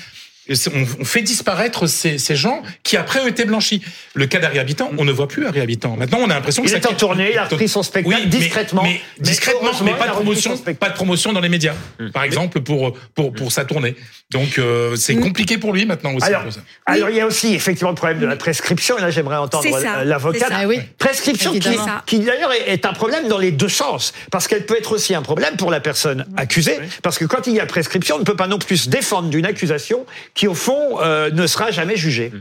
on, 0.74 1.06
fait 1.06 1.22
disparaître 1.22 1.88
ces, 1.88 2.18
gens 2.36 2.62
qui 2.84 2.98
après 2.98 3.20
ont 3.22 3.28
été 3.28 3.46
blanchis. 3.46 3.82
Le 4.14 4.26
cas 4.26 4.40
d'Harry 4.40 4.60
Habitant, 4.60 4.92
on 4.98 5.06
ne 5.06 5.12
voit 5.12 5.28
plus 5.28 5.46
Harry 5.46 5.62
Habitant. 5.62 5.96
Maintenant, 5.96 6.20
on 6.22 6.30
a 6.30 6.36
l'impression 6.36 6.64
que 6.64 6.70
il 6.70 6.76
est 6.76 6.86
en 6.86 6.94
tournée, 6.94 7.32
il 7.34 7.38
a 7.38 7.46
pris 7.46 7.68
son 7.68 7.84
spectacle 7.84 8.28
discrètement, 8.28 8.84
mais, 8.84 9.02
discrètement, 9.20 9.72
mais, 9.84 9.94
pas 9.94 10.08
de 10.08 10.12
promotion, 10.12 10.58
pas 10.58 10.90
de 10.90 10.96
promotion 10.96 11.34
dans 11.34 11.40
les 11.40 11.50
médias, 11.50 11.74
mm. 12.00 12.10
par 12.12 12.24
exemple 12.24 12.62
pour 12.62 12.98
pour 13.16 13.34
pour 13.34 13.52
sa 13.52 13.66
tournée. 13.66 13.96
Donc 14.32 14.58
euh, 14.58 14.96
c'est 14.96 15.16
mm. 15.16 15.22
compliqué 15.22 15.58
pour 15.58 15.74
lui 15.74 15.86
maintenant 15.86 16.14
aussi. 16.14 16.28
Alors, 16.28 16.44
alors 16.86 17.10
il 17.10 17.16
y 17.16 17.22
a 17.22 17.26
aussi 17.26 17.54
effectivement 17.54 17.90
le 17.90 17.96
problème 17.96 18.20
de 18.20 18.26
la 18.26 18.36
prescription. 18.36 18.98
Et 18.98 19.02
là, 19.02 19.10
j'aimerais 19.10 19.38
entendre 19.38 19.68
l'avocat. 20.04 20.48
Oui. 20.68 20.80
Prescription 20.98 21.52
qui, 21.54 21.78
qui 22.06 22.20
d'ailleurs 22.20 22.52
est 22.54 22.86
un 22.86 22.94
problème 22.94 23.28
dans 23.28 23.38
les 23.38 23.52
deux 23.52 23.70
sens, 23.70 24.14
parce 24.32 24.48
qu'elle 24.48 24.66
peut 24.66 24.78
être 24.78 24.92
aussi 24.92 25.16
un 25.16 25.22
problème 25.22 25.56
pour 25.58 25.72
la 25.72 25.80
personne 25.80 26.26
accusée, 26.38 26.80
parce 27.02 27.18
que 27.18 27.26
quand 27.26 27.48
il 27.48 27.54
y 27.54 27.60
a 27.60 27.66
prescription, 27.66 28.16
on 28.16 28.20
ne 28.20 28.24
peut 28.24 28.36
pas 28.36 28.48
non 28.48 28.60
plus 28.60 28.78
se 28.78 28.90
défendre 28.90 29.30
d'une 29.30 29.46
accusation 29.46 30.06
qui, 30.34 30.39
au 30.48 30.56
fond, 30.56 31.00
euh, 31.02 31.30
ne 31.32 31.48
sera 31.48 31.72
jamais 31.72 31.96
jugé. 31.96 32.32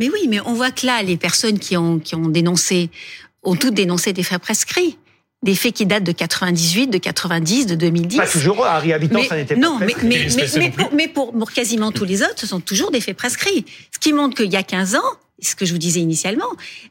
Mais 0.00 0.08
oui, 0.10 0.26
mais 0.28 0.40
on 0.40 0.54
voit 0.54 0.70
que 0.70 0.86
là, 0.86 1.02
les 1.02 1.16
personnes 1.16 1.58
qui 1.58 1.76
ont, 1.76 1.98
qui 1.98 2.14
ont 2.14 2.28
dénoncé 2.28 2.90
ont 3.42 3.56
toutes 3.56 3.74
dénoncé 3.74 4.12
des 4.12 4.22
faits 4.22 4.40
prescrits 4.40 4.98
des 5.42 5.54
faits 5.54 5.74
qui 5.74 5.86
datent 5.86 6.04
de 6.04 6.12
98, 6.12 6.88
de 6.88 6.98
90, 6.98 7.66
de 7.66 7.74
2010. 7.76 8.16
Pas 8.16 8.26
toujours, 8.26 8.66
Harry 8.66 8.92
Habitant, 8.92 9.22
ça 9.22 9.36
n'était 9.36 9.54
pas 9.54 9.60
Non, 9.60 9.78
mais, 9.78 9.94
mais, 10.02 10.26
mais, 10.56 10.70
pour, 10.70 10.92
mais 10.92 11.08
pour, 11.08 11.32
pour, 11.32 11.52
quasiment 11.52 11.92
tous 11.92 12.04
les 12.04 12.22
autres, 12.22 12.34
ce 12.36 12.46
sont 12.46 12.60
toujours 12.60 12.90
des 12.90 13.00
faits 13.00 13.16
prescrits. 13.16 13.64
Ce 13.94 13.98
qui 14.00 14.12
montre 14.12 14.36
qu'il 14.36 14.52
y 14.52 14.56
a 14.56 14.64
15 14.64 14.96
ans, 14.96 15.00
ce 15.40 15.54
que 15.54 15.64
je 15.64 15.72
vous 15.72 15.78
disais 15.78 16.00
initialement, 16.00 16.48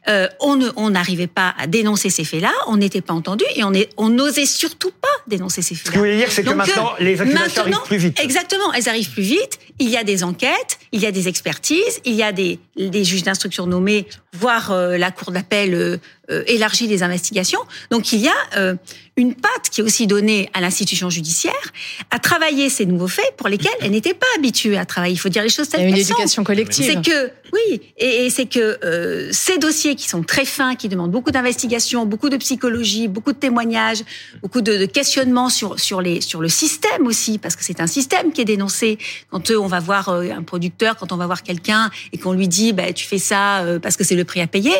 euh, 0.08 0.28
on 0.40 0.90
n'arrivait 0.90 1.26
pas 1.26 1.54
à 1.58 1.66
dénoncer 1.66 2.08
ces 2.08 2.24
faits-là, 2.24 2.52
on 2.66 2.78
n'était 2.78 3.02
pas 3.02 3.12
entendu 3.12 3.44
et 3.54 3.62
on 3.98 4.08
n'osait 4.08 4.46
surtout 4.46 4.90
pas 4.90 5.08
dénoncer 5.26 5.60
ces 5.60 5.74
faits-là. 5.74 5.90
Ce 5.90 5.90
que 5.90 5.98
vous 5.98 6.04
voulez 6.04 6.16
dire, 6.16 6.32
c'est 6.32 6.42
que 6.42 6.50
maintenant, 6.50 6.92
euh, 6.98 7.04
les 7.04 7.20
accusations 7.20 7.62
arrivent 7.62 7.82
plus 7.84 7.98
vite. 7.98 8.20
Exactement, 8.22 8.72
elles 8.72 8.88
arrivent 8.88 9.10
plus 9.10 9.22
vite. 9.22 9.58
Il 9.78 9.88
y 9.88 9.96
a 9.96 10.04
des 10.04 10.24
enquêtes, 10.24 10.78
il 10.92 11.00
y 11.00 11.06
a 11.06 11.12
des 11.12 11.28
expertises, 11.28 12.00
il 12.04 12.14
y 12.14 12.22
a 12.22 12.32
des, 12.32 12.58
des 12.76 13.04
juges 13.04 13.22
d'instruction 13.22 13.66
nommés, 13.66 14.06
voire 14.32 14.72
euh, 14.72 14.96
la 14.96 15.10
cour 15.10 15.30
d'appel 15.30 15.74
euh, 15.74 15.98
euh, 16.30 16.42
élargit 16.46 16.86
les 16.86 17.02
investigations. 17.02 17.60
Donc 17.90 18.12
il 18.12 18.20
y 18.20 18.28
a 18.28 18.76
une 19.18 19.34
patte 19.34 19.70
qui 19.70 19.80
est 19.80 19.84
aussi 19.84 20.06
donnée 20.06 20.48
à 20.54 20.60
l'institution 20.60 21.10
judiciaire 21.10 21.52
à 22.10 22.18
travailler 22.18 22.70
ces 22.70 22.86
nouveaux 22.86 23.08
faits 23.08 23.34
pour 23.36 23.48
lesquels 23.48 23.72
elle 23.80 23.90
n'était 23.90 24.14
pas 24.14 24.26
habituée 24.36 24.78
à 24.78 24.84
travailler. 24.84 25.14
Il 25.14 25.18
faut 25.18 25.28
dire 25.28 25.42
les 25.42 25.48
choses 25.48 25.68
telles 25.68 25.80
qu'elles 25.80 25.90
sont. 25.90 25.96
Une 25.96 26.02
éducation 26.02 26.44
collective. 26.44 26.84
C'est 26.86 27.02
que 27.02 27.32
oui, 27.52 27.80
et, 27.96 28.30
c'est 28.30 28.46
que 28.46 28.78
euh, 28.84 29.30
ces 29.32 29.58
dossiers 29.58 29.94
qui 29.96 30.08
sont 30.08 30.22
très 30.22 30.44
fins, 30.44 30.76
qui 30.76 30.88
demandent 30.88 31.10
beaucoup 31.10 31.30
d'investigation, 31.30 32.06
beaucoup 32.06 32.28
de 32.28 32.36
psychologie, 32.36 33.08
beaucoup 33.08 33.32
de 33.32 33.38
témoignages, 33.38 34.04
beaucoup 34.42 34.60
de, 34.60 34.76
de, 34.76 34.86
questionnements 34.86 35.48
sur 35.48 35.80
sur 35.80 36.00
les 36.00 36.20
sur 36.20 36.40
le 36.40 36.48
système 36.48 37.06
aussi, 37.06 37.38
parce 37.38 37.56
que 37.56 37.64
c'est 37.64 37.80
un 37.80 37.86
système 37.86 38.32
qui 38.32 38.42
est 38.42 38.46
dénoncé. 38.46 38.98
Quand 39.30 39.50
eux, 39.50 39.58
va 39.68 39.80
voir 39.80 40.08
euh, 40.08 40.30
un 40.30 40.42
producteur, 40.42 40.96
quand 40.96 41.12
on 41.12 41.16
va 41.16 41.26
voir 41.26 41.42
quelqu'un 41.42 41.90
et 42.12 42.18
qu'on 42.18 42.32
lui 42.32 42.48
dit, 42.48 42.72
bah, 42.72 42.92
tu 42.92 43.06
fais 43.06 43.18
ça 43.18 43.60
euh, 43.60 43.78
parce 43.78 43.96
que 43.96 44.04
c'est 44.04 44.16
le 44.16 44.24
prix 44.24 44.40
à 44.40 44.46
payer, 44.46 44.74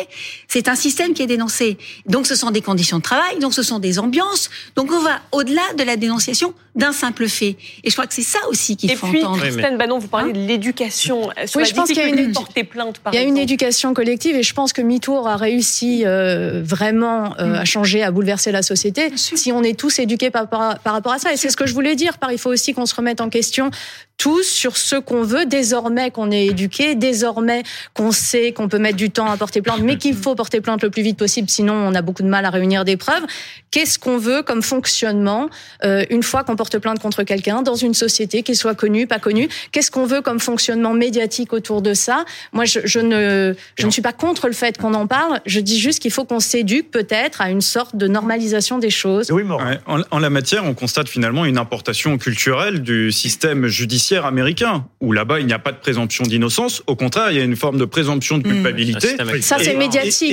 c'est 0.47 0.67
un 0.67 0.75
système 0.75 1.13
qui 1.13 1.21
est 1.21 1.27
dénoncé. 1.27 1.77
Donc 2.05 2.27
ce 2.27 2.35
sont 2.35 2.51
des 2.51 2.61
conditions 2.61 2.97
de 2.97 3.03
travail, 3.03 3.39
donc 3.39 3.53
ce 3.53 3.63
sont 3.63 3.79
des 3.79 3.99
ambiances. 3.99 4.49
Donc 4.75 4.91
on 4.91 4.99
va 4.99 5.19
au-delà 5.31 5.61
de 5.77 5.83
la 5.83 5.95
dénonciation 5.95 6.53
d'un 6.75 6.91
simple 6.91 7.27
fait. 7.27 7.57
Et 7.83 7.89
je 7.89 7.91
crois 7.91 8.07
que 8.07 8.13
c'est 8.13 8.21
ça 8.21 8.39
aussi 8.49 8.77
qu'il 8.77 8.95
faut 8.95 9.07
puis, 9.07 9.23
entendre. 9.23 9.45
Et 9.45 9.51
puis, 9.51 9.77
Banon, 9.77 9.99
vous 9.99 10.07
parlez 10.07 10.33
de 10.33 10.39
l'éducation. 10.39 11.29
Oui, 11.55 11.65
je 11.65 11.73
pense 11.73 11.89
qu'il 11.89 11.97
y 11.97 12.01
a 12.01 12.07
une 12.07 12.33
plainte, 12.69 13.01
Il 13.11 13.15
y 13.15 13.17
a 13.17 13.23
une 13.23 13.37
éducation 13.37 13.93
collective 13.93 14.35
et 14.35 14.43
je 14.43 14.53
pense 14.53 14.73
que 14.73 14.81
MeToo 14.81 15.25
a 15.25 15.35
réussi 15.35 16.03
euh, 16.05 16.61
vraiment 16.63 17.35
euh, 17.39 17.47
mm. 17.47 17.55
à 17.55 17.65
changer, 17.65 18.03
à 18.03 18.11
bouleverser 18.11 18.51
la 18.51 18.61
société 18.61 19.11
si 19.15 19.51
on 19.51 19.63
est 19.63 19.77
tous 19.77 19.99
éduqués 19.99 20.29
par, 20.29 20.47
par, 20.47 20.79
par 20.79 20.93
rapport 20.93 21.13
à 21.13 21.19
ça. 21.19 21.33
Et 21.33 21.37
c'est 21.37 21.49
ce 21.49 21.57
que 21.57 21.67
je 21.67 21.73
voulais 21.73 21.95
dire. 21.95 22.17
Par, 22.17 22.31
il 22.31 22.37
faut 22.37 22.49
aussi 22.49 22.73
qu'on 22.73 22.85
se 22.85 22.95
remette 22.95 23.21
en 23.21 23.29
question 23.29 23.71
tous 24.19 24.43
sur 24.43 24.75
ce 24.79 24.95
qu'on 24.95 25.23
veut, 25.23 25.45
désormais 25.45 26.11
qu'on 26.11 26.31
est 26.31 26.47
éduqué, 26.47 26.95
désormais 26.95 27.63
qu'on 27.93 28.11
sait 28.11 28.51
qu'on 28.51 28.67
peut 28.67 28.79
mettre 28.79 28.97
du 28.97 29.09
temps 29.09 29.29
à 29.29 29.37
porter 29.37 29.61
plainte, 29.61 29.81
mais 29.81 29.97
qu'il 29.97 30.15
faut 30.15 30.35
porter 30.35 30.61
plainte 30.61 30.83
le 30.83 30.89
plus 30.89 31.03
vite 31.03 31.17
possible, 31.17 31.49
sinon 31.49 31.73
on 31.73 31.95
a 31.95 32.01
beaucoup 32.01 32.23
de 32.23 32.27
mal 32.27 32.45
à 32.45 32.49
réunir 32.49 32.85
des 32.85 32.97
preuves. 32.97 33.23
Qu'est-ce 33.71 33.99
qu'on 33.99 34.17
veut 34.17 34.41
comme 34.41 34.63
fonctionnement 34.63 35.49
euh, 35.83 36.03
une 36.09 36.23
fois 36.23 36.43
qu'on 36.43 36.55
porte 36.55 36.77
plainte 36.79 36.99
contre 36.99 37.23
quelqu'un 37.23 37.61
dans 37.61 37.75
une 37.75 37.93
société, 37.93 38.41
qu'il 38.41 38.55
soit 38.55 38.75
connu, 38.75 39.05
pas 39.05 39.19
connu? 39.19 39.47
Qu'est-ce 39.71 39.91
qu'on 39.91 40.05
veut 40.05 40.21
comme 40.21 40.39
fonctionnement 40.39 40.93
médiatique 40.93 41.53
autour 41.53 41.81
de 41.81 41.93
ça? 41.93 42.25
Moi, 42.51 42.65
je, 42.65 42.79
je, 42.83 42.99
ne, 42.99 43.53
je 43.77 43.85
ne 43.85 43.91
suis 43.91 44.01
pas 44.01 44.13
contre 44.13 44.47
le 44.47 44.53
fait 44.53 44.77
qu'on 44.77 44.93
en 44.93 45.07
parle. 45.07 45.39
Je 45.45 45.59
dis 45.59 45.79
juste 45.79 45.99
qu'il 45.99 46.11
faut 46.11 46.25
qu'on 46.25 46.39
s'éduque 46.39 46.89
peut-être 46.89 47.41
à 47.41 47.49
une 47.51 47.61
sorte 47.61 47.95
de 47.95 48.07
normalisation 48.07 48.79
des 48.79 48.89
choses. 48.89 49.29
Oui, 49.31 49.43
en, 49.85 50.01
en 50.09 50.19
la 50.19 50.29
matière, 50.29 50.65
on 50.65 50.73
constate 50.73 51.07
finalement 51.07 51.45
une 51.45 51.57
importation 51.57 52.17
culturelle 52.17 52.81
du 52.81 53.11
système 53.11 53.67
judiciaire 53.67 54.25
américain, 54.25 54.68
où 55.01 55.11
là-bas 55.11 55.39
il 55.39 55.45
n'y 55.45 55.53
a 55.53 55.59
pas 55.59 55.71
de 55.71 55.77
présomption 55.77 56.23
d'innocence. 56.23 56.83
Au 56.87 56.95
contraire, 56.95 57.31
il 57.31 57.37
y 57.37 57.41
a 57.41 57.43
une 57.43 57.55
forme 57.55 57.77
de 57.77 57.85
présomption 57.85 58.37
de 58.37 58.47
hmm. 58.47 58.51
culpabilité. 58.51 59.15
Ça, 59.41 59.57
c'est 59.59 59.75
médiatique. 59.75 60.31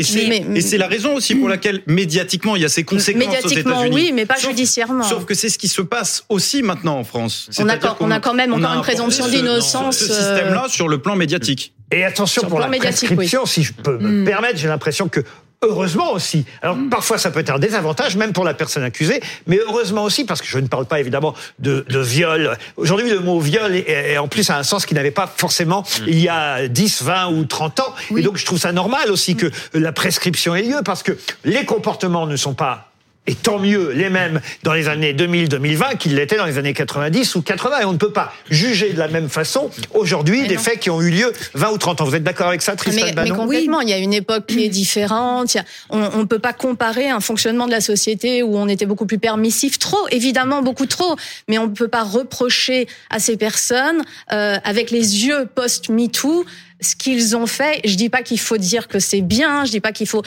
Et, 0.55 0.61
c'est 0.61 0.79
la 0.79 0.89
raison 0.89 1.15
aussi 1.15 1.35
pour 1.35 1.49
laquelle 1.49 1.83
médiatiquement 1.87 2.57
il 2.57 2.63
y 2.63 2.65
a 2.65 2.69
ces 2.69 2.85
conséquences 2.85 3.45
aux 3.45 3.49
États-Unis. 3.49 3.95
oui, 3.95 4.13
mais 4.15 4.27
pas 4.27 4.37
judiciairement. 4.37 5.05
Sauf 5.05 5.25
que 5.25 5.35
c'est 5.35 5.49
ce 5.49 5.59
qui 5.59 5.69
se 5.69 5.83
passe 5.83 6.25
aussi 6.29 6.63
maintenant 6.63 6.99
en 6.99 7.05
France. 7.05 7.49
On 7.59 7.69
a, 7.69 7.77
on 8.01 8.11
a, 8.11 8.21
quand 8.21 8.35
même 8.35 8.53
encore 8.53 8.75
une 8.75 8.83
présomption 8.83 9.29
d'innocence. 9.29 9.99
Ce, 9.99 10.07
système-là 10.07 10.65
euh, 10.67 10.69
sur 10.69 10.89
le 10.89 10.99
plan 10.99 11.17
médiatique. 11.17 11.75
Et 11.93 12.05
attention 12.05 12.43
pour 12.49 12.59
la 12.59 12.69
prescription, 12.69 13.47
si 13.47 13.63
je 13.63 13.73
peux 13.73 13.99
me 13.99 14.23
hmm. 14.23 14.25
permettre, 14.25 14.59
j'ai 14.59 14.69
l'impression 14.69 15.09
que 15.09 15.21
heureusement 15.63 16.13
aussi. 16.13 16.45
Alors 16.63 16.77
parfois 16.91 17.19
ça 17.19 17.31
peut 17.31 17.41
être 17.41 17.51
un 17.51 17.59
désavantage, 17.59 18.17
même 18.17 18.33
pour 18.33 18.45
la 18.45 18.55
personne 18.55 18.83
accusée, 18.83 19.21
mais 19.47 19.59
heureusement 19.59 20.05
aussi, 20.05 20.25
parce 20.25 20.41
que 20.41 20.47
je 20.47 20.59
ne 20.59 20.67
parle 20.67 20.87
pas 20.87 21.01
évidemment 21.01 21.35
de, 21.59 21.85
de 21.89 21.99
viol. 21.99 22.57
Aujourd'hui, 22.77 23.11
le 23.11 23.21
mot 23.21 23.41
viol 23.41 23.75
est, 23.75 24.19
en 24.19 24.29
plus 24.29 24.51
a 24.51 24.59
un 24.59 24.63
sens 24.63 24.87
qui 24.87 24.95
n'avait 24.95 25.11
pas 25.11 25.27
forcément 25.27 25.83
mm. 25.83 26.05
il 26.07 26.19
y 26.19 26.29
a 26.29 26.69
10, 26.69 27.03
20 27.03 27.33
ou 27.33 27.45
30 27.45 27.81
ans. 27.81 27.95
Et 28.17 28.23
donc 28.23 28.37
je 28.37 28.45
trouve 28.45 28.59
ça 28.59 28.73
normal 28.73 29.11
aussi 29.11 29.37
que 29.37 29.51
la 29.75 29.93
prescription 29.93 30.55
ait 30.55 30.63
lieu, 30.63 30.81
parce 30.85 31.03
que 31.03 31.17
les 31.45 31.65
comportements 31.65 32.27
ne 32.27 32.37
sont 32.37 32.55
pas 32.55 32.91
et 33.27 33.35
tant 33.35 33.59
mieux, 33.59 33.93
les 33.93 34.11
mêmes 34.11 34.41
dans 34.63 34.73
les 34.73 34.89
années 34.89 35.13
2000-2020 35.13 35.97
qu'ils 35.97 36.15
l'étaient 36.15 36.37
dans 36.37 36.47
les 36.47 36.59
années 36.59 36.75
90 36.75 37.35
ou 37.35 37.43
80. 37.43 37.81
Et 37.81 37.85
on 37.85 37.93
ne 37.93 37.99
peut 37.99 38.13
pas 38.13 38.33
juger 38.51 38.93
de 38.93 38.99
la 38.99 39.09
même 39.09 39.29
façon 39.29 39.71
aujourd'hui 39.95 40.47
des 40.47 40.59
faits 40.59 40.81
qui 40.81 40.91
ont 40.91 41.01
eu 41.01 41.11
lieu 41.11 41.33
20 41.55 41.71
ou 41.71 41.79
30 41.79 42.01
ans. 42.01 42.05
Vous 42.05 42.15
êtes 42.15 42.25
d'accord 42.25 42.49
avec 42.49 42.63
ça, 42.63 42.77
Tristan 42.77 43.07
mais, 43.07 43.23
mais 43.25 43.31
complètement. 43.31 43.81
Il 43.81 43.89
y 43.89 43.93
a 43.93 43.99
une 43.99 44.15
époque 44.15 44.47
qui 44.47 44.65
est 44.65 44.69
différente. 44.69 45.57
on 45.91 45.99
ne 45.99 46.25
peut 46.25 46.39
pas 46.39 46.53
comparer 46.53 47.09
un 47.09 47.21
fonctionnement 47.21 47.67
de 47.67 47.73
la 47.73 47.81
société 47.81 48.43
où 48.43 48.57
on 48.57 48.69
était 48.69 48.87
beaucoup 48.87 49.07
plus 49.07 49.19
permissif, 49.19 49.79
trop, 49.79 50.07
évidemment, 50.11 50.63
beaucoup 50.63 50.87
trop. 50.87 51.17
Mais 51.49 51.59
on 51.59 51.67
ne 51.67 51.73
peut 51.73 51.89
pas 51.89 52.05
reprocher 52.05 52.87
à 53.11 53.19
ces 53.19 53.37
personnes, 53.37 54.03
euh, 54.33 54.57
avec 54.65 54.91
les 54.91 55.27
yeux 55.27 55.49
post-MeToo, 55.55 56.45
ce 56.81 56.95
qu'ils 56.95 57.37
ont 57.37 57.47
fait. 57.47 57.81
Je 57.85 57.95
dis 57.95 58.09
pas 58.09 58.23
qu'il 58.23 58.39
faut 58.39 58.59
dire 58.59 58.89
que 58.89 58.99
c'est 58.99 59.21
bien, 59.21 59.65
je 59.65 59.71
dis 59.71 59.81
pas 59.81 59.93
qu'il 59.93 60.07
faut. 60.07 60.23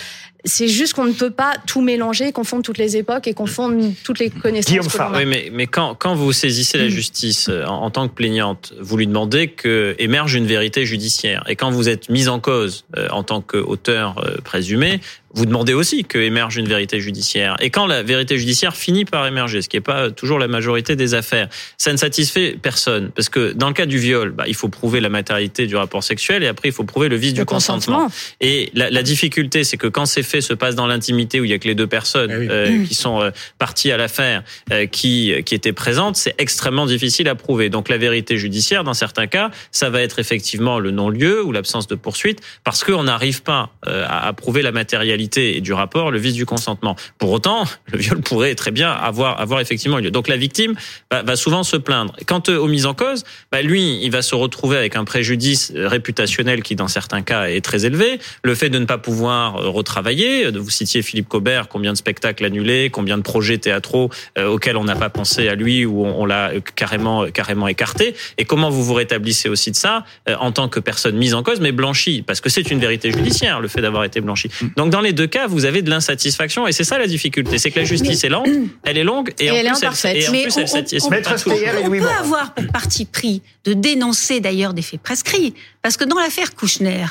C'est 0.46 0.70
juste 0.70 0.94
qu'on 0.94 1.06
ne 1.06 1.12
peut 1.12 1.32
pas 1.32 1.56
tout 1.68 1.82
mélanger, 1.82 2.32
confondre 2.32 2.64
toutes 2.64 2.78
les 2.78 2.96
époques 2.96 3.28
et 3.28 3.34
confondre 3.34 3.92
toutes 4.04 4.20
les 4.20 4.30
connaissances. 4.30 4.88
Que 4.88 5.18
oui, 5.18 5.26
mais, 5.26 5.50
mais 5.52 5.68
quand, 5.68 5.96
quand 5.96 6.16
vous 6.16 6.32
saisissez 6.32 6.78
la 6.78 6.88
justice 6.88 7.50
euh, 7.50 7.66
en, 7.66 7.90
tant 7.90 8.08
que 8.08 8.14
plaignante, 8.14 8.74
vous 8.80 8.96
lui 8.96 9.06
demandez 9.06 9.50
que 9.50 9.96
émerge 10.00 10.36
une 10.36 10.48
vérité 10.48 10.86
judiciaire. 10.86 11.44
Et 11.50 11.58
quand 11.58 11.72
vous 11.72 11.90
êtes 11.90 12.10
mise 12.10 12.30
en 12.30 12.40
cause 12.40 12.86
euh, 12.98 13.10
en 13.12 13.24
tant 13.24 13.42
qu'auteur 13.42 14.24
euh, 14.24 14.38
présumé, 14.44 15.02
vous 15.34 15.46
demandez 15.46 15.74
aussi 15.74 16.04
que 16.04 16.18
émerge 16.18 16.58
une 16.58 16.68
vérité 16.68 17.00
judiciaire. 17.00 17.56
Et 17.60 17.70
quand 17.70 17.86
la 17.86 18.04
vérité 18.04 18.38
judiciaire 18.38 18.76
finit 18.76 19.06
par 19.06 19.28
émerger, 19.28 19.62
ce 19.62 19.70
qui 19.70 19.78
n'est 19.78 19.82
pas 19.82 20.10
toujours 20.10 20.40
la 20.40 20.48
majorité 20.48 20.96
des 20.96 21.14
affaires, 21.14 21.50
ça 21.78 21.92
ne 21.92 21.98
satisfait 21.98 22.58
personne. 22.62 23.12
Parce 23.12 23.30
que 23.30 23.54
dans 23.54 23.68
le 23.68 23.74
cas 23.74 23.86
du 23.86 24.00
viol, 24.00 24.32
bah, 24.32 24.46
il 24.48 24.56
faut 24.56 24.70
prouver 24.70 25.02
la 25.02 25.10
matérialité 25.10 25.68
du 25.68 25.76
rapport 25.76 26.04
sexuel 26.04 26.44
et 26.44 26.48
après 26.48 26.70
il 26.70 26.72
faut 26.72 26.84
prouver 26.84 27.10
le 27.10 27.16
vice 27.16 27.34
du 27.34 27.46
consentement. 27.46 28.10
Et 28.42 28.72
la, 28.74 28.90
la 28.90 29.04
difficulté, 29.04 29.64
c'est 29.64 29.78
que 29.78 29.88
quand 29.88 30.06
ces 30.06 30.24
faits 30.24 30.42
se 30.42 30.54
passent 30.54 30.76
dans 30.76 30.88
l'intimité 30.88 31.40
où 31.40 31.46
il 31.46 31.52
y 31.52 31.54
a 31.54 31.60
que 31.60 31.68
les 31.68 31.76
deux 31.76 31.88
personnes 31.88 32.32
eh 32.32 32.50
euh, 32.50 32.86
qui 32.86 32.96
sont 32.96 33.22
euh, 33.22 33.32
parties 33.58 33.92
à 33.92 33.98
l'affaire, 33.98 34.44
euh, 34.72 34.88
qui, 34.88 35.34
qui 35.46 35.56
étaient 35.56 35.74
présentes, 35.74 36.16
c'est 36.16 36.36
extrêmement 36.38 36.86
difficile 36.86 37.28
à 37.28 37.36
prouver. 37.36 37.70
Donc 37.70 37.90
la 37.90 37.98
vérité 37.98 38.38
judiciaire, 38.38 38.84
dans 38.84 38.94
certains 38.94 39.28
cas, 39.28 39.52
ça 39.72 39.90
va 39.90 40.02
être 40.02 40.20
effectivement 40.20 40.80
le 40.80 40.92
non-lieu 40.92 41.44
ou 41.44 41.52
l'absence 41.52 41.88
de 41.88 41.96
poursuite 41.96 42.40
parce 42.64 42.84
qu'on 42.84 43.04
n'arrive 43.04 43.44
pas 43.44 43.72
à, 43.86 44.28
à 44.28 44.34
prouver 44.34 44.62
la 44.62 44.72
matérialité 44.72 45.19
et 45.38 45.62
du 45.62 45.74
rapport, 45.74 46.12
le 46.12 46.20
vice 46.20 46.34
du 46.34 46.46
consentement. 46.46 46.96
Pour 47.18 47.32
autant, 47.32 47.66
le 47.92 47.98
viol 48.00 48.22
pourrait 48.22 48.56
très 48.56 48.72
bien 48.72 48.92
avoir, 48.92 49.40
avoir 49.40 49.60
effectivement 49.60 49.98
lieu. 49.98 50.12
Donc 50.12 50.28
la 50.28 50.38
victime 50.38 50.76
va, 51.12 51.36
souvent 51.36 51.64
se 51.64 51.78
plaindre. 51.78 52.16
Quant 52.26 52.44
aux 52.48 52.68
mises 52.68 52.86
en 52.86 52.94
cause, 52.94 53.24
bah, 53.52 53.62
lui, 53.62 54.00
il 54.02 54.12
va 54.12 54.22
se 54.22 54.36
retrouver 54.36 54.78
avec 54.78 54.96
un 54.96 55.04
préjudice 55.04 55.72
réputationnel 55.76 56.64
qui, 56.64 56.76
dans 56.76 56.88
certains 56.88 57.22
cas, 57.22 57.46
est 57.46 57.62
très 57.62 57.86
élevé. 57.86 58.20
Le 58.44 58.56
fait 58.56 58.70
de 58.70 58.80
ne 58.80 58.86
pas 58.86 58.98
pouvoir 58.98 59.58
euh, 59.58 59.70
retravailler, 59.70 60.50
vous 60.52 60.70
citiez 60.70 61.02
Philippe 61.02 61.28
Cobert, 61.28 61.68
combien 61.68 61.94
de 61.94 61.98
spectacles 61.98 62.46
annulés, 62.46 62.90
combien 62.90 63.18
de 63.18 63.24
projets 63.24 63.58
théâtraux 63.58 64.10
euh, 64.38 64.48
auxquels 64.48 64.78
on 64.78 64.84
n'a 64.84 64.96
pas 64.96 65.10
pensé 65.10 65.48
à 65.48 65.56
lui 65.56 65.86
ou 65.86 66.06
on, 66.06 66.26
l'a 66.26 66.52
carrément, 66.76 67.30
carrément 67.32 67.68
écarté. 67.68 68.16
Et 68.38 68.46
comment 68.46 68.70
vous 68.70 68.84
vous 68.84 68.94
rétablissez 68.94 69.50
aussi 69.50 69.72
de 69.72 69.76
ça 69.76 70.06
euh, 70.28 70.36
en 70.40 70.52
tant 70.52 70.70
que 70.70 70.80
personne 70.80 71.18
mise 71.18 71.34
en 71.34 71.44
cause, 71.44 71.60
mais 71.60 71.72
blanchie, 71.72 72.22
parce 72.22 72.42
que 72.42 72.50
c'est 72.50 72.72
une 72.72 72.80
vérité 72.80 73.12
judiciaire, 73.12 73.60
le 73.60 73.68
fait 73.68 73.82
d'avoir 73.82 74.04
été 74.04 74.22
blanchi. 74.22 74.50
Donc 74.76 74.90
dans 74.90 75.02
les 75.02 75.09
deux 75.14 75.28
cas, 75.28 75.48
vous 75.48 75.66
avez 75.66 75.82
de 75.82 75.90
l'insatisfaction 75.90 76.68
et 76.68 76.72
c'est 76.72 76.84
ça 76.84 76.98
la 76.98 77.08
difficulté, 77.08 77.58
c'est 77.58 77.72
que 77.72 77.80
la 77.80 77.86
justice 77.86 78.24
est 78.24 78.30
lente, 78.30 78.48
elle 78.84 78.98
est 78.98 79.04
longue 79.04 79.34
et, 79.40 79.50
en 79.50 79.54
plus, 79.54 80.06
elle, 80.06 80.18
et 80.18 80.28
en 80.28 80.32
plus 80.32 80.58
elle 80.58 80.68
satisfait. 80.68 81.08
On, 81.08 81.90
peut 81.90 82.10
avoir 82.10 82.54
pour 82.54 82.68
parti 82.68 83.06
pris 83.06 83.42
de 83.66 83.74
dénoncer 83.74 84.40
d'ailleurs 84.40 84.74
des 84.74 84.82
faits 84.82 85.02
prescrits, 85.02 85.54
parce 85.82 85.98
que 85.98 86.04
dans 86.06 86.20
l'affaire 86.20 86.56
Kouchner, 86.56 87.06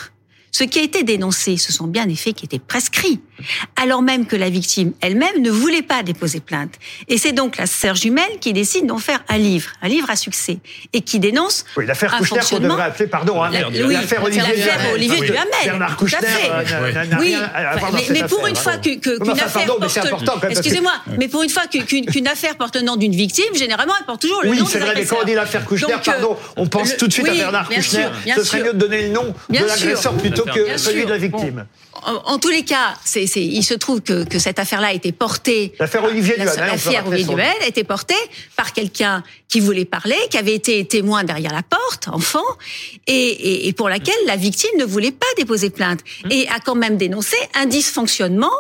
ce 0.51 0.65
qui 0.65 0.79
a 0.79 0.83
été 0.83 1.03
dénoncé, 1.03 1.57
ce 1.57 1.73
sont 1.73 1.87
bien 1.87 2.07
des 2.07 2.17
faits 2.17 2.35
qui 2.35 2.45
étaient 2.45 2.59
prescrits, 2.59 3.21
alors 3.77 4.03
même 4.03 4.27
que 4.27 4.37
la 4.37 4.51
victime 4.51 4.93
elle-même 5.01 5.43
ne 5.43 5.51
voulait 5.51 5.83
pas 5.83 6.03
déposer 6.03 6.41
plainte. 6.41 6.75
Et 7.09 7.19
c'est 7.19 7.33
donc 7.33 7.57
la 7.57 7.67
sœur 7.67 7.95
jumelle 7.95 8.39
qui 8.41 8.53
décide 8.53 8.87
d'en 8.87 8.99
faire 8.99 9.21
un 9.29 9.39
livre, 9.39 9.71
un 9.83 9.89
livre 9.89 10.11
à 10.11 10.17
succès, 10.17 10.59
et 10.93 11.01
qui 11.03 11.19
dénonce 11.19 11.65
oui, 11.77 11.87
l'affaire 11.87 12.17
Kouchner 12.19 12.41
qu'on 12.49 12.59
devrait 12.61 12.85
appeler, 12.85 13.07
pardon, 13.07 13.43
hein, 13.43 13.51
l'affaire 13.51 14.23
Olivier, 14.25 14.43
Olivier 14.93 15.21
Duhamel. 15.21 15.49
Bernard 15.65 15.97
Kouchner 15.97 16.19
oui, 17.19 17.37
mais, 18.11 18.23
pour 18.25 18.47
une 18.47 18.57
fois 18.57 18.77
qu'une 18.79 19.01
affaire 19.31 19.67
porte... 20.09 20.45
Excusez-moi, 20.51 20.93
mais 21.19 21.29
pour 21.29 21.43
une 21.43 21.51
fois 21.51 21.65
qu'une 21.67 22.29
affaire 22.29 22.57
porte 22.57 22.77
le 22.77 22.83
nom 22.83 22.97
d'une 22.97 23.15
victime, 23.15 23.55
généralement, 23.55 23.95
elle 23.99 24.07
porte 24.07 24.23
toujours 24.23 24.43
le 24.43 24.49
nom 24.49 24.55
de 24.55 24.61
Oui, 24.61 24.67
c'est 24.71 24.79
vrai, 24.79 24.93
mais 24.95 25.05
quand 25.05 25.19
on 25.23 25.25
dit 25.25 25.35
l'affaire 25.35 25.65
Kouchner, 25.65 25.95
pardon, 26.05 26.37
on 26.57 26.67
pense 26.67 26.97
tout 26.97 27.07
de 27.07 27.13
suite 27.13 27.29
à 27.29 27.33
Bernard 27.33 27.69
Kouchner. 27.69 28.09
Ce 28.35 28.45
serait 28.45 28.63
mieux 28.63 28.73
de 28.73 28.79
donner 28.79 29.03
le 29.03 29.09
nom 29.09 29.35
de 29.49 29.59
l'agresseur 29.59 30.15
plutôt 30.15 30.45
que 30.45 30.77
celui 30.77 31.05
de 31.05 31.11
la 31.11 31.19
victime. 31.19 31.67
En, 32.05 32.39
tous 32.39 32.49
les 32.49 32.65
cas, 32.65 32.97
c'est, 33.05 33.25
il 33.37 33.63
se 33.63 33.75
trouve 33.75 34.01
que, 34.01 34.25
que 34.25 34.39
cette 34.39 34.59
affaire-là 34.59 34.89
a 34.89 34.93
été 34.93 35.13
portée. 35.13 35.73
L'affaire 35.79 36.05
Olivier 36.05 36.35
Duhamel. 36.35 36.57
L'affaire 36.57 37.07
Olivier 37.07 37.25
Duhamel 37.27 37.57
a 37.63 37.67
été 37.67 37.85
portée 37.85 38.15
par 38.57 38.73
quelqu'un 38.73 39.23
qui 39.49 39.61
voulait 39.61 39.87
parler, 39.87 40.17
qui 40.31 40.37
avait 40.37 40.55
été 40.55 40.85
témoin 40.85 41.25
derrière 41.25 41.53
la 41.53 41.63
porte, 41.63 42.09
enfant, 42.09 42.45
et, 43.07 43.15
et, 43.15 43.69
et 43.69 43.73
pour 43.73 43.89
laquelle 43.89 44.15
la 44.27 44.37
victime 44.37 44.71
ne 44.79 44.85
voulait 44.85 45.11
pas 45.11 45.27
déposer 45.37 45.71
plainte 45.71 46.01
mmh. 46.25 46.33
et 46.33 46.49
a 46.49 46.61
quand 46.61 46.75
même 46.75 46.99
dénoncé 46.99 47.37
un 47.55 47.67
dysfonctionnement 47.67 48.53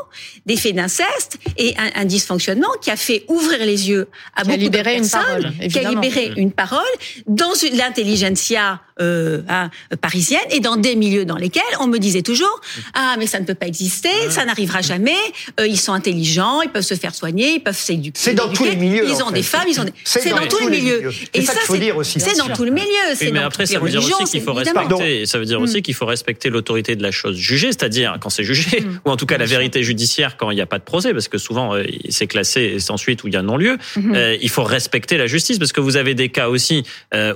des 0.46 0.56
faits 0.56 0.74
d'inceste 0.74 1.38
et 1.58 1.74
un, 1.76 2.02
un, 2.02 2.04
dysfonctionnement 2.06 2.70
qui 2.80 2.90
a 2.90 2.96
fait 2.96 3.24
ouvrir 3.28 3.58
les 3.58 3.90
yeux 3.90 4.08
à 4.34 4.44
beaucoup 4.44 4.58
de 4.58 4.68
personnes, 4.68 5.02
une 5.02 5.10
parole, 5.10 5.68
qui 5.68 5.78
a 5.78 5.90
libéré 5.90 6.32
une 6.36 6.52
parole 6.52 6.80
dans 7.26 7.52
l'intelligentsia 7.72 8.80
euh, 9.00 9.42
hein, 9.48 9.70
parisienne 10.00 10.40
et 10.50 10.60
dans 10.60 10.76
des 10.76 10.96
milieux 10.96 11.24
dans 11.24 11.36
lesquels 11.36 11.62
on 11.80 11.86
me 11.86 11.98
disait 11.98 12.22
toujours 12.22 12.60
ah 12.94 13.14
mais 13.18 13.27
ça 13.28 13.40
ne 13.40 13.44
peut 13.44 13.54
pas 13.54 13.66
exister, 13.66 14.10
ça 14.30 14.44
n'arrivera 14.44 14.80
jamais. 14.82 15.16
Euh, 15.60 15.66
ils 15.66 15.78
sont 15.78 15.92
intelligents, 15.92 16.62
ils 16.62 16.70
peuvent 16.70 16.82
se 16.82 16.94
faire 16.94 17.14
soigner, 17.14 17.54
ils 17.54 17.62
peuvent 17.62 17.76
s'éduquer. 17.76 18.18
C'est 18.18 18.34
dans 18.34 18.48
tous 18.48 18.64
les 18.64 18.76
milieux. 18.76 19.08
Ils 19.08 19.22
ont 19.22 19.30
des 19.30 19.42
femmes, 19.42 19.66
ils 19.68 19.80
ont. 19.80 19.84
Des... 19.84 19.92
C'est 20.04 20.30
dans, 20.30 20.46
tous 20.46 20.58
les 20.60 20.80
milieux. 20.80 21.10
Et 21.34 21.42
ça, 21.42 21.52
c'est 22.04 22.36
dans 22.36 22.48
tous 22.54 22.64
les 22.64 22.70
milieux. 22.70 22.88
Oui, 23.20 23.30
mais 23.32 23.40
après, 23.40 23.66
ça 23.66 23.78
veut 23.78 23.88
dire 23.90 24.02
aussi 24.02 24.24
qu'il 24.24 24.42
faut 24.42 24.52
respecter. 24.52 25.26
Ça 25.26 25.38
veut 25.38 25.44
dire 25.44 25.60
aussi 25.60 25.82
qu'il 25.82 25.94
faut 25.94 26.06
respecter 26.06 26.50
l'autorité 26.50 26.96
de 26.96 27.02
la 27.02 27.10
chose 27.10 27.36
jugée, 27.36 27.68
c'est-à-dire 27.68 28.16
quand 28.20 28.30
c'est 28.30 28.44
jugé, 28.44 28.80
mm. 28.80 29.00
ou 29.04 29.10
en 29.10 29.16
tout 29.16 29.26
cas 29.26 29.38
la 29.38 29.46
vérité 29.46 29.82
judiciaire 29.82 30.36
quand 30.36 30.50
il 30.50 30.54
n'y 30.54 30.60
a 30.60 30.66
pas 30.66 30.78
de 30.78 30.84
procès, 30.84 31.12
parce 31.12 31.28
que 31.28 31.38
souvent 31.38 31.74
euh, 31.74 31.84
c'est 32.08 32.26
classé 32.26 32.60
et 32.62 32.80
c'est 32.80 32.90
ensuite 32.90 33.24
où 33.24 33.28
il 33.28 33.34
y 33.34 33.36
a 33.36 33.42
non-lieu. 33.42 33.76
Mm-hmm. 33.96 34.16
Euh, 34.16 34.36
il 34.40 34.48
faut 34.48 34.64
respecter 34.64 35.16
la 35.16 35.26
justice, 35.26 35.58
parce 35.58 35.72
que 35.72 35.80
vous 35.80 35.96
avez 35.96 36.14
des 36.14 36.28
cas 36.28 36.48
aussi 36.48 36.84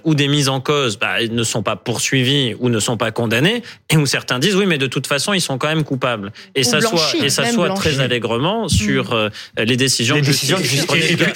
où 0.05 0.15
des 0.15 0.29
mises 0.29 0.49
en 0.49 0.61
cause 0.61 0.99
bah, 0.99 1.17
ne 1.29 1.43
sont 1.43 1.63
pas 1.63 1.77
poursuivis 1.77 2.55
ou 2.59 2.69
ne 2.69 2.79
sont 2.79 2.97
pas 2.97 3.11
condamnés, 3.11 3.63
et 3.91 3.97
où 3.97 4.07
certains 4.07 4.39
disent 4.39 4.57
oui, 4.57 4.67
mais 4.67 4.79
de 4.79 4.87
toute 4.87 5.07
façon, 5.07 5.33
ils 5.33 5.41
sont 5.41 5.59
quand 5.59 5.69
même 5.69 5.82
coupables. 5.85 6.33
Et 6.55 6.65
ça 6.65 6.81
soit 6.81 7.15
et 7.23 7.31
ça 7.31 7.51
soit 7.51 7.71
très 7.75 8.01
allègrement 8.01 8.69
sur 8.69 9.13
euh, 9.13 9.29
les 9.57 9.77
décisions 9.77 10.19
de 10.19 10.23
justice. 10.23 10.53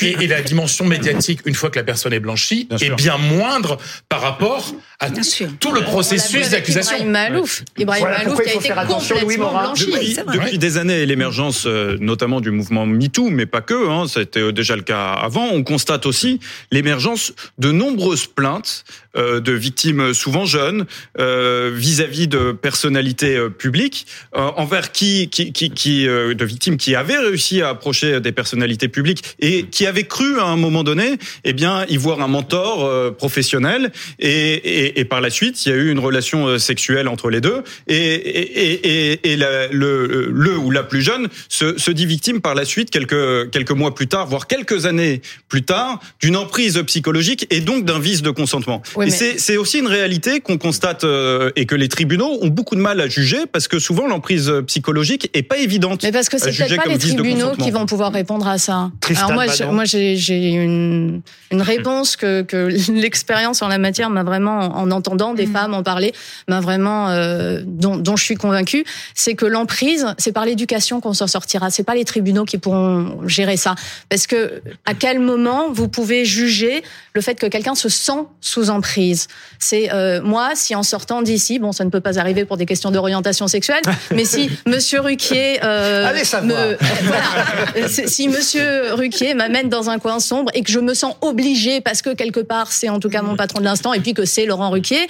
Et, 0.00 0.26
la 0.26 0.42
dimension 0.42 0.84
médiatique, 0.84 1.40
une 1.44 1.54
fois 1.54 1.70
que 1.70 1.78
la 1.78 1.84
personne 1.84 2.12
est 2.12 2.20
blanchie, 2.20 2.68
est 2.80 2.94
bien 2.94 3.16
moindre 3.16 3.78
par 4.08 4.20
rapport 4.20 4.74
à 4.98 5.10
tout 5.10 5.72
le 5.72 5.82
processus 5.82 6.50
d'accusation. 6.50 6.96
Ibrahim 6.96 7.12
Malouf, 7.12 7.62
Ibrahim 7.76 8.06
Malouf 8.06 8.42
qui 8.42 8.50
a 8.50 8.54
été 8.54 8.68
complètement 8.68 9.50
blanchi. 9.52 10.16
Depuis, 10.32 10.58
des 10.58 10.78
années, 10.78 11.06
l'émergence 11.06 11.64
euh, 11.66 11.96
notamment 12.00 12.40
du 12.40 12.50
mouvement 12.50 12.86
MeToo, 12.86 13.30
mais 13.30 13.46
pas 13.46 13.60
que, 13.60 13.88
hein, 13.88 14.06
c'était 14.08 14.52
déjà 14.52 14.76
le 14.76 14.82
cas 14.82 15.12
avant, 15.12 15.48
on 15.52 15.62
constate 15.62 16.06
aussi 16.06 16.40
l'émergence 16.70 17.32
de 17.58 17.72
nombreuses 17.72 18.26
plaintes 18.26 18.84
euh, 19.16 19.40
de 19.40 19.52
victimes 19.52 20.12
souvent 20.12 20.44
jeunes 20.44 20.84
euh, 21.18 21.70
vis-à-vis 21.74 22.28
de 22.28 22.52
personnalités 22.52 23.36
euh, 23.36 23.48
publiques 23.48 24.06
envers 24.36 24.92
qui, 24.92 25.28
qui, 25.28 25.52
qui, 25.52 25.70
qui 25.70 26.04
de 26.04 26.44
victimes 26.44 26.76
qui 26.76 26.94
avaient 26.94 27.18
réussi 27.18 27.62
à 27.62 27.70
approcher 27.70 28.20
des 28.20 28.32
personnalités 28.32 28.88
publiques 28.88 29.22
et 29.40 29.64
qui 29.64 29.86
avaient 29.86 30.04
cru 30.04 30.38
à 30.38 30.44
un 30.44 30.56
moment 30.56 30.84
donné, 30.84 31.16
eh 31.44 31.52
bien, 31.52 31.84
y 31.88 31.96
voir 31.96 32.20
un 32.20 32.28
mentor 32.28 33.14
professionnel. 33.16 33.92
Et, 34.18 34.30
et, 34.30 35.00
et, 35.00 35.04
par 35.04 35.20
la 35.20 35.30
suite, 35.30 35.64
il 35.64 35.70
y 35.70 35.72
a 35.72 35.76
eu 35.76 35.90
une 35.90 35.98
relation 35.98 36.58
sexuelle 36.58 37.08
entre 37.08 37.30
les 37.30 37.40
deux. 37.40 37.62
Et, 37.88 37.96
et, 37.96 39.32
et 39.32 39.36
la, 39.36 39.68
le, 39.68 40.30
le 40.30 40.56
ou 40.58 40.70
la 40.70 40.82
plus 40.82 41.02
jeune 41.02 41.28
se, 41.48 41.78
se 41.78 41.90
dit 41.90 42.06
victime 42.06 42.40
par 42.40 42.54
la 42.54 42.64
suite 42.64 42.90
quelques 42.90 43.50
quelques 43.50 43.70
mois 43.72 43.94
plus 43.94 44.06
tard, 44.06 44.26
voire 44.26 44.46
quelques 44.46 44.86
années 44.86 45.22
plus 45.48 45.62
tard, 45.62 46.00
d'une 46.20 46.36
emprise 46.36 46.82
psychologique 46.86 47.46
et 47.50 47.60
donc 47.60 47.84
d'un 47.84 47.98
vice 47.98 48.22
de 48.22 48.30
consentement. 48.30 48.82
C'est 49.08 49.56
aussi 49.56 49.78
une 49.78 49.86
réalité 49.86 50.40
qu'on 50.40 50.58
constate 50.58 51.04
euh, 51.04 51.50
et 51.56 51.66
que 51.66 51.74
les 51.74 51.88
tribunaux 51.88 52.38
ont 52.42 52.48
beaucoup 52.48 52.74
de 52.74 52.80
mal 52.80 53.00
à 53.00 53.08
juger 53.08 53.38
parce 53.50 53.68
que 53.68 53.78
souvent 53.78 54.06
l'emprise 54.06 54.25
psychologique 54.66 55.30
est 55.34 55.42
pas 55.42 55.58
évidente. 55.58 56.02
Mais 56.02 56.12
parce 56.12 56.28
que 56.28 56.38
c'est 56.38 56.52
peut-être 56.52 56.76
pas 56.76 56.88
les 56.88 56.98
tribunaux 56.98 57.52
qui 57.52 57.70
vont 57.70 57.86
pouvoir 57.86 58.12
répondre 58.12 58.46
à 58.46 58.58
ça. 58.58 58.90
Alors 59.16 59.32
moi, 59.32 59.46
moi 59.70 59.84
j'ai 59.84 60.50
une, 60.50 61.20
une 61.50 61.62
réponse 61.62 62.16
que, 62.16 62.42
que 62.42 62.68
l'expérience 62.92 63.62
en 63.62 63.68
la 63.68 63.78
matière 63.78 64.10
m'a 64.10 64.22
vraiment, 64.22 64.76
en 64.76 64.90
entendant 64.90 65.34
des 65.34 65.46
mm. 65.46 65.52
femmes 65.52 65.74
en 65.74 65.82
parler, 65.82 66.12
m'a 66.48 66.60
vraiment 66.60 67.08
euh, 67.08 67.62
dont, 67.64 67.96
dont 67.96 68.16
je 68.16 68.24
suis 68.24 68.36
convaincue, 68.36 68.84
c'est 69.14 69.34
que 69.34 69.46
l'emprise, 69.46 70.06
c'est 70.18 70.32
par 70.32 70.44
l'éducation 70.44 71.00
qu'on 71.00 71.14
s'en 71.14 71.26
sortira. 71.26 71.70
C'est 71.70 71.84
pas 71.84 71.94
les 71.94 72.04
tribunaux 72.04 72.44
qui 72.44 72.58
pourront 72.58 73.26
gérer 73.26 73.56
ça. 73.56 73.74
Parce 74.08 74.26
que 74.26 74.62
à 74.84 74.94
quel 74.94 75.20
moment 75.20 75.70
vous 75.72 75.88
pouvez 75.88 76.24
juger 76.24 76.82
le 77.14 77.20
fait 77.20 77.34
que 77.34 77.46
quelqu'un 77.46 77.74
se 77.74 77.88
sent 77.88 78.24
sous 78.40 78.70
emprise? 78.70 79.28
C'est 79.58 79.92
euh, 79.92 80.20
moi, 80.22 80.52
si 80.54 80.74
en 80.74 80.82
sortant 80.82 81.22
d'ici, 81.22 81.58
bon, 81.58 81.72
ça 81.72 81.84
ne 81.84 81.90
peut 81.90 82.00
pas 82.00 82.18
arriver 82.18 82.44
pour 82.44 82.56
des 82.56 82.66
questions 82.66 82.90
d'orientation 82.90 83.48
sexuelle, 83.48 83.82
mais 84.16 84.24
si 84.24 84.50
Monsieur 84.66 85.00
Ruquier, 85.00 85.60
euh, 85.62 86.06
Allez 86.06 86.22
me, 86.42 86.76
voilà, 87.04 87.88
si 87.88 88.28
Monsieur 88.28 88.94
Ruquier 88.94 89.34
m'amène 89.34 89.68
dans 89.68 89.90
un 89.90 89.98
coin 89.98 90.18
sombre 90.18 90.50
et 90.54 90.62
que 90.62 90.72
je 90.72 90.80
me 90.80 90.94
sens 90.94 91.14
obligée 91.20 91.80
parce 91.80 92.02
que 92.02 92.10
quelque 92.10 92.40
part 92.40 92.72
c'est 92.72 92.88
en 92.88 92.98
tout 92.98 93.08
cas 93.08 93.22
mon 93.22 93.36
patron 93.36 93.60
de 93.60 93.64
l'instant 93.64 93.92
et 93.92 94.00
puis 94.00 94.14
que 94.14 94.24
c'est 94.24 94.46
Laurent 94.46 94.70
Ruquier, 94.70 95.06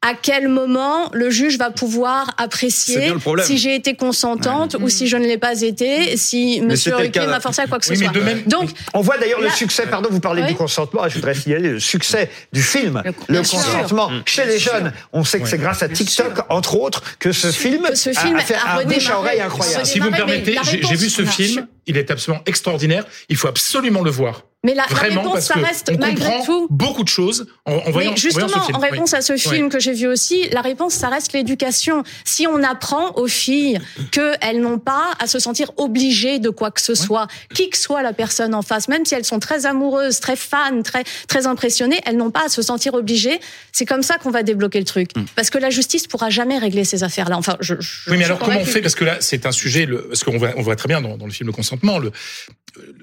à 0.00 0.14
quel 0.14 0.48
moment 0.48 1.10
le 1.12 1.28
juge 1.28 1.58
va 1.58 1.70
pouvoir 1.70 2.34
apprécier 2.38 3.12
si 3.42 3.58
j'ai 3.58 3.74
été 3.74 3.94
consentante 3.94 4.76
ou 4.80 4.88
si 4.88 5.08
je 5.08 5.16
ne 5.16 5.26
l'ai 5.26 5.38
pas 5.38 5.60
été, 5.62 6.16
si 6.16 6.60
Monsieur 6.60 6.94
Ruquier 6.94 7.26
m'a 7.26 7.40
forcé 7.40 7.62
à 7.62 7.66
quoi 7.66 7.78
que 7.78 7.84
ce 7.84 7.94
soit. 7.94 8.12
Donc, 8.46 8.70
on 8.94 9.00
voit 9.00 9.18
d'ailleurs 9.18 9.40
le 9.40 9.50
succès. 9.50 9.86
Pardon, 9.86 10.08
vous 10.10 10.20
parlez 10.20 10.42
du 10.42 10.54
consentement. 10.54 11.08
Je 11.08 11.14
voudrais 11.16 11.34
signaler 11.34 11.70
le 11.70 11.80
succès 11.80 12.30
du 12.52 12.62
film, 12.62 13.02
le, 13.28 13.38
consentement 13.38 14.10
chez 14.24 14.44
les 14.44 14.58
jeunes. 14.58 14.92
On 15.12 15.24
sait 15.24 15.40
que 15.40 15.48
c'est 15.48 15.58
grâce 15.58 15.82
à 15.82 15.88
TikTok, 15.88 16.44
entre 16.48 16.78
autres, 16.78 17.02
que 17.18 17.32
ce 17.32 17.48
film, 17.48 17.88
ce 17.94 18.12
film 18.12 18.36
a 18.36 18.40
fait 18.40 18.56
un 18.56 18.84
bouche 18.84 19.10
à 19.10 19.18
oreille 19.18 19.40
incroyable. 19.40 19.86
Si 19.86 19.98
vous 19.98 20.10
me 20.10 20.16
permettez, 20.16 20.56
j'ai 20.64 20.96
vu 20.96 21.10
ce 21.10 21.24
film. 21.24 21.66
Il 21.88 21.96
est 21.96 22.10
absolument 22.10 22.42
extraordinaire. 22.46 23.04
Il 23.28 23.36
faut 23.36 23.48
absolument 23.48 24.02
le 24.02 24.10
voir. 24.10 24.44
Mais 24.64 24.74
la, 24.74 24.82
réponse, 24.82 25.42
ça 25.42 25.54
reste 25.54 25.96
malgré 26.00 26.42
tout 26.44 26.66
beaucoup 26.68 27.04
de 27.04 27.08
choses 27.08 27.46
en, 27.64 27.78
voyant. 27.92 28.10
Mais 28.10 28.16
justement, 28.16 28.48
en, 28.74 28.78
réponse 28.80 29.14
à 29.14 29.20
ce 29.20 29.36
film 29.36 29.68
que 29.68 29.78
j'ai 29.78 29.92
vu 29.92 30.08
aussi, 30.08 30.48
la 30.50 30.62
réponse, 30.62 30.94
ça 30.94 31.08
reste 31.08 31.32
l'éducation. 31.32 32.02
Si 32.24 32.44
on 32.48 32.64
apprend 32.64 33.12
aux 33.12 33.28
filles 33.28 33.78
qu'elles 34.10 34.60
n'ont 34.60 34.80
pas 34.80 35.12
à 35.20 35.28
se 35.28 35.38
sentir 35.38 35.70
obligées 35.76 36.40
de 36.40 36.50
quoi 36.50 36.72
que 36.72 36.80
ce 36.80 36.96
soit, 36.96 37.28
qui 37.54 37.70
que 37.70 37.78
soit 37.78 38.02
la 38.02 38.12
personne 38.12 38.52
en 38.52 38.62
face, 38.62 38.88
même 38.88 39.04
si 39.04 39.14
elles 39.14 39.24
sont 39.24 39.38
très 39.38 39.64
amoureuses, 39.64 40.18
très 40.18 40.34
fans, 40.34 40.82
très 40.82 41.04
très 41.28 41.46
impressionnées, 41.46 42.00
elles 42.04 42.16
n'ont 42.16 42.32
pas 42.32 42.46
à 42.46 42.48
se 42.48 42.60
sentir 42.60 42.94
obligées. 42.94 43.38
C'est 43.70 43.86
comme 43.86 44.02
ça 44.02 44.18
qu'on 44.18 44.32
va 44.32 44.42
débloquer 44.42 44.80
le 44.80 44.86
truc, 44.86 45.16
mm. 45.16 45.26
parce 45.36 45.50
que 45.50 45.58
la 45.58 45.70
justice 45.70 46.08
pourra 46.08 46.30
jamais 46.30 46.58
régler 46.58 46.82
ces 46.82 47.04
affaires-là. 47.04 47.36
Enfin, 47.36 47.56
je, 47.60 47.74
oui, 48.08 48.16
mais 48.18 48.24
alors 48.24 48.40
comment 48.40 48.58
on 48.58 48.64
fait? 48.64 48.82
Parce 48.82 48.96
que 48.96 49.04
là, 49.04 49.18
c'est 49.20 49.46
un 49.46 49.52
sujet, 49.52 49.86
le, 49.86 50.08
parce 50.08 50.24
qu'on 50.24 50.36
voit, 50.36 50.50
on 50.56 50.62
voit 50.62 50.74
très 50.74 50.88
bien 50.88 51.00
dans, 51.00 51.16
dans 51.16 51.26
le 51.26 51.32
film 51.32 51.46
Le 51.46 51.52
consentement, 51.52 51.77
le, 51.82 52.12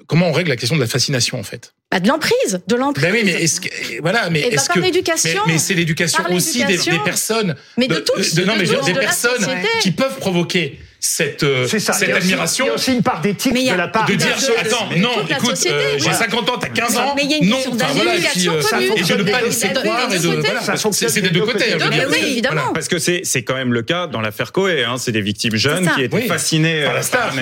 comment 0.08 0.30
on 0.30 0.32
règle 0.32 0.50
la 0.50 0.56
question 0.56 0.76
de 0.76 0.82
la 0.82 0.88
fascination 0.88 1.40
en 1.40 1.44
fait. 1.44 1.74
Bah 1.92 2.00
de 2.00 2.08
l'emprise, 2.08 2.62
de 2.68 2.76
l'emprise. 2.76 3.06
Ben 3.06 3.14
oui, 3.14 3.22
mais 3.24 3.44
est-ce 3.44 3.62
que 3.62 3.70
voilà, 4.02 4.30
mais 4.30 4.42
est-ce 4.42 4.70
que 4.70 4.80
l'éducation. 4.80 5.42
mais, 5.48 5.58
c'est 5.58 5.74
l'éducation 5.74 6.24
aussi 6.32 6.66
des, 6.66 6.78
des, 6.78 7.00
personnes, 7.04 7.56
mais 7.78 7.88
de, 7.88 7.96
tous, 8.00 8.36
de, 8.36 8.44
non, 8.44 8.56
mais 8.58 8.66
des 8.66 9.00
personnes 9.00 9.46
qui 9.82 9.92
peuvent 9.92 10.18
provoquer 10.18 10.80
cette, 11.00 11.44
euh, 11.44 11.68
cette 11.68 12.10
admiration. 12.10 12.66
Il 12.66 12.68
y 12.68 12.72
a 12.72 12.74
aussi 12.74 12.94
une 12.94 13.04
part 13.04 13.22
d'éthique 13.22 13.54
de 13.54 13.76
la 13.76 13.88
part 13.88 14.06
de 14.06 14.16
dire 14.16 14.36
attends 14.60 14.90
non 14.98 15.12
écoute 15.30 15.58
euh, 15.68 15.96
j'ai 15.98 16.12
50 16.12 16.50
ans 16.50 16.58
t'as 16.60 16.70
15 16.70 16.98
ans 16.98 17.14
mais 17.16 17.24
il 17.26 17.32
y 17.32 17.34
a 17.36 17.38
une 17.38 17.50
non 17.50 17.58
enfin, 17.58 17.86
voilà, 17.94 18.16
et 18.16 18.20
puis, 18.20 18.50
euh, 18.50 18.62
et 18.96 19.04
de 19.04 19.16
ne 19.16 19.24
pas 19.24 19.42
laisser 19.42 19.70
croire 19.70 20.12
et 20.12 20.20
de 20.20 20.28
voilà, 20.28 20.62
c'est 20.92 21.22
des 21.22 21.30
deux 21.30 21.42
côtés 21.42 21.78
oui 22.10 22.18
évidemment. 22.32 22.74
Parce 22.74 22.88
que 22.88 23.00
c'est 23.00 23.22
c'est 23.24 23.44
quand 23.44 23.56
même 23.56 23.74
le 23.74 23.82
cas 23.82 24.08
dans 24.08 24.22
l'affaire 24.22 24.52
Coé 24.52 24.84
hein, 24.84 24.96
c'est 24.98 25.12
des 25.12 25.22
victimes 25.22 25.56
jeunes 25.56 25.90
qui 25.96 26.04
étaient 26.04 26.22
fascinées 26.22 26.84
par 26.84 26.94
la 26.94 27.02
star. 27.02 27.34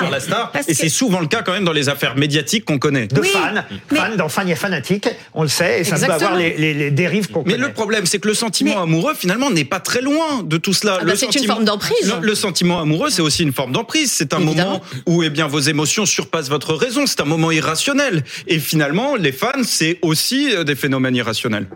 par 0.00 0.10
la 0.10 0.20
star. 0.20 0.52
Et 0.66 0.74
c'est 0.74 0.88
souvent 0.88 1.20
le 1.20 1.26
cas 1.26 1.42
quand 1.42 1.52
même 1.52 1.64
dans 1.64 1.72
les 1.72 1.88
affaires 1.88 2.16
médiatiques 2.16 2.64
qu'on 2.64 2.78
connaît. 2.78 3.06
De 3.06 3.22
fans 3.22 3.64
fans 3.94 4.16
dans 4.16 4.28
fan 4.28 4.46
il 4.46 4.50
y 4.50 4.52
a 4.52 4.56
fanatique 4.56 5.08
on 5.34 5.42
le 5.42 5.48
sait 5.48 5.80
et 5.80 5.84
ça 5.84 5.96
peut 5.96 6.12
avoir 6.12 6.36
les 6.36 6.90
dérives 6.90 7.28
qu'on 7.28 7.42
connaît 7.42 7.56
mais 7.56 7.66
le 7.66 7.72
problème 7.72 8.06
c'est 8.06 8.18
que 8.18 8.28
le 8.28 8.34
sentiment 8.34 8.82
amoureux 8.82 9.14
finalement 9.14 9.50
n'est 9.50 9.64
pas 9.64 9.80
très 9.80 10.00
loin 10.00 10.42
de 10.42 10.56
tout 10.56 10.72
cela. 10.72 11.00
C'est 11.16 11.34
une 11.34 11.46
forme 11.46 11.64
d'emprise. 11.64 12.14
le 12.20 12.34
sentiment 12.34 12.80
amoureux 12.80 13.07
c'est 13.10 13.22
aussi 13.22 13.42
une 13.42 13.52
forme 13.52 13.72
d'emprise 13.72 14.08
c'est 14.18 14.34
un 14.34 14.40
moment 14.40 14.82
où 15.06 15.22
eh 15.22 15.30
bien 15.30 15.46
vos 15.46 15.60
émotions 15.60 16.04
surpassent 16.06 16.48
votre 16.48 16.74
raison. 16.74 17.06
C'est 17.06 17.20
un 17.20 17.24
moment 17.24 17.52
irrationnel. 17.52 18.24
Et 18.46 18.58
finalement, 18.58 19.14
les 19.14 19.32
fans, 19.32 19.62
c'est 19.62 19.98
aussi 20.02 20.54
euh, 20.54 20.64
des 20.64 20.74
phénomènes 20.74 21.14
irrationnels. 21.14 21.68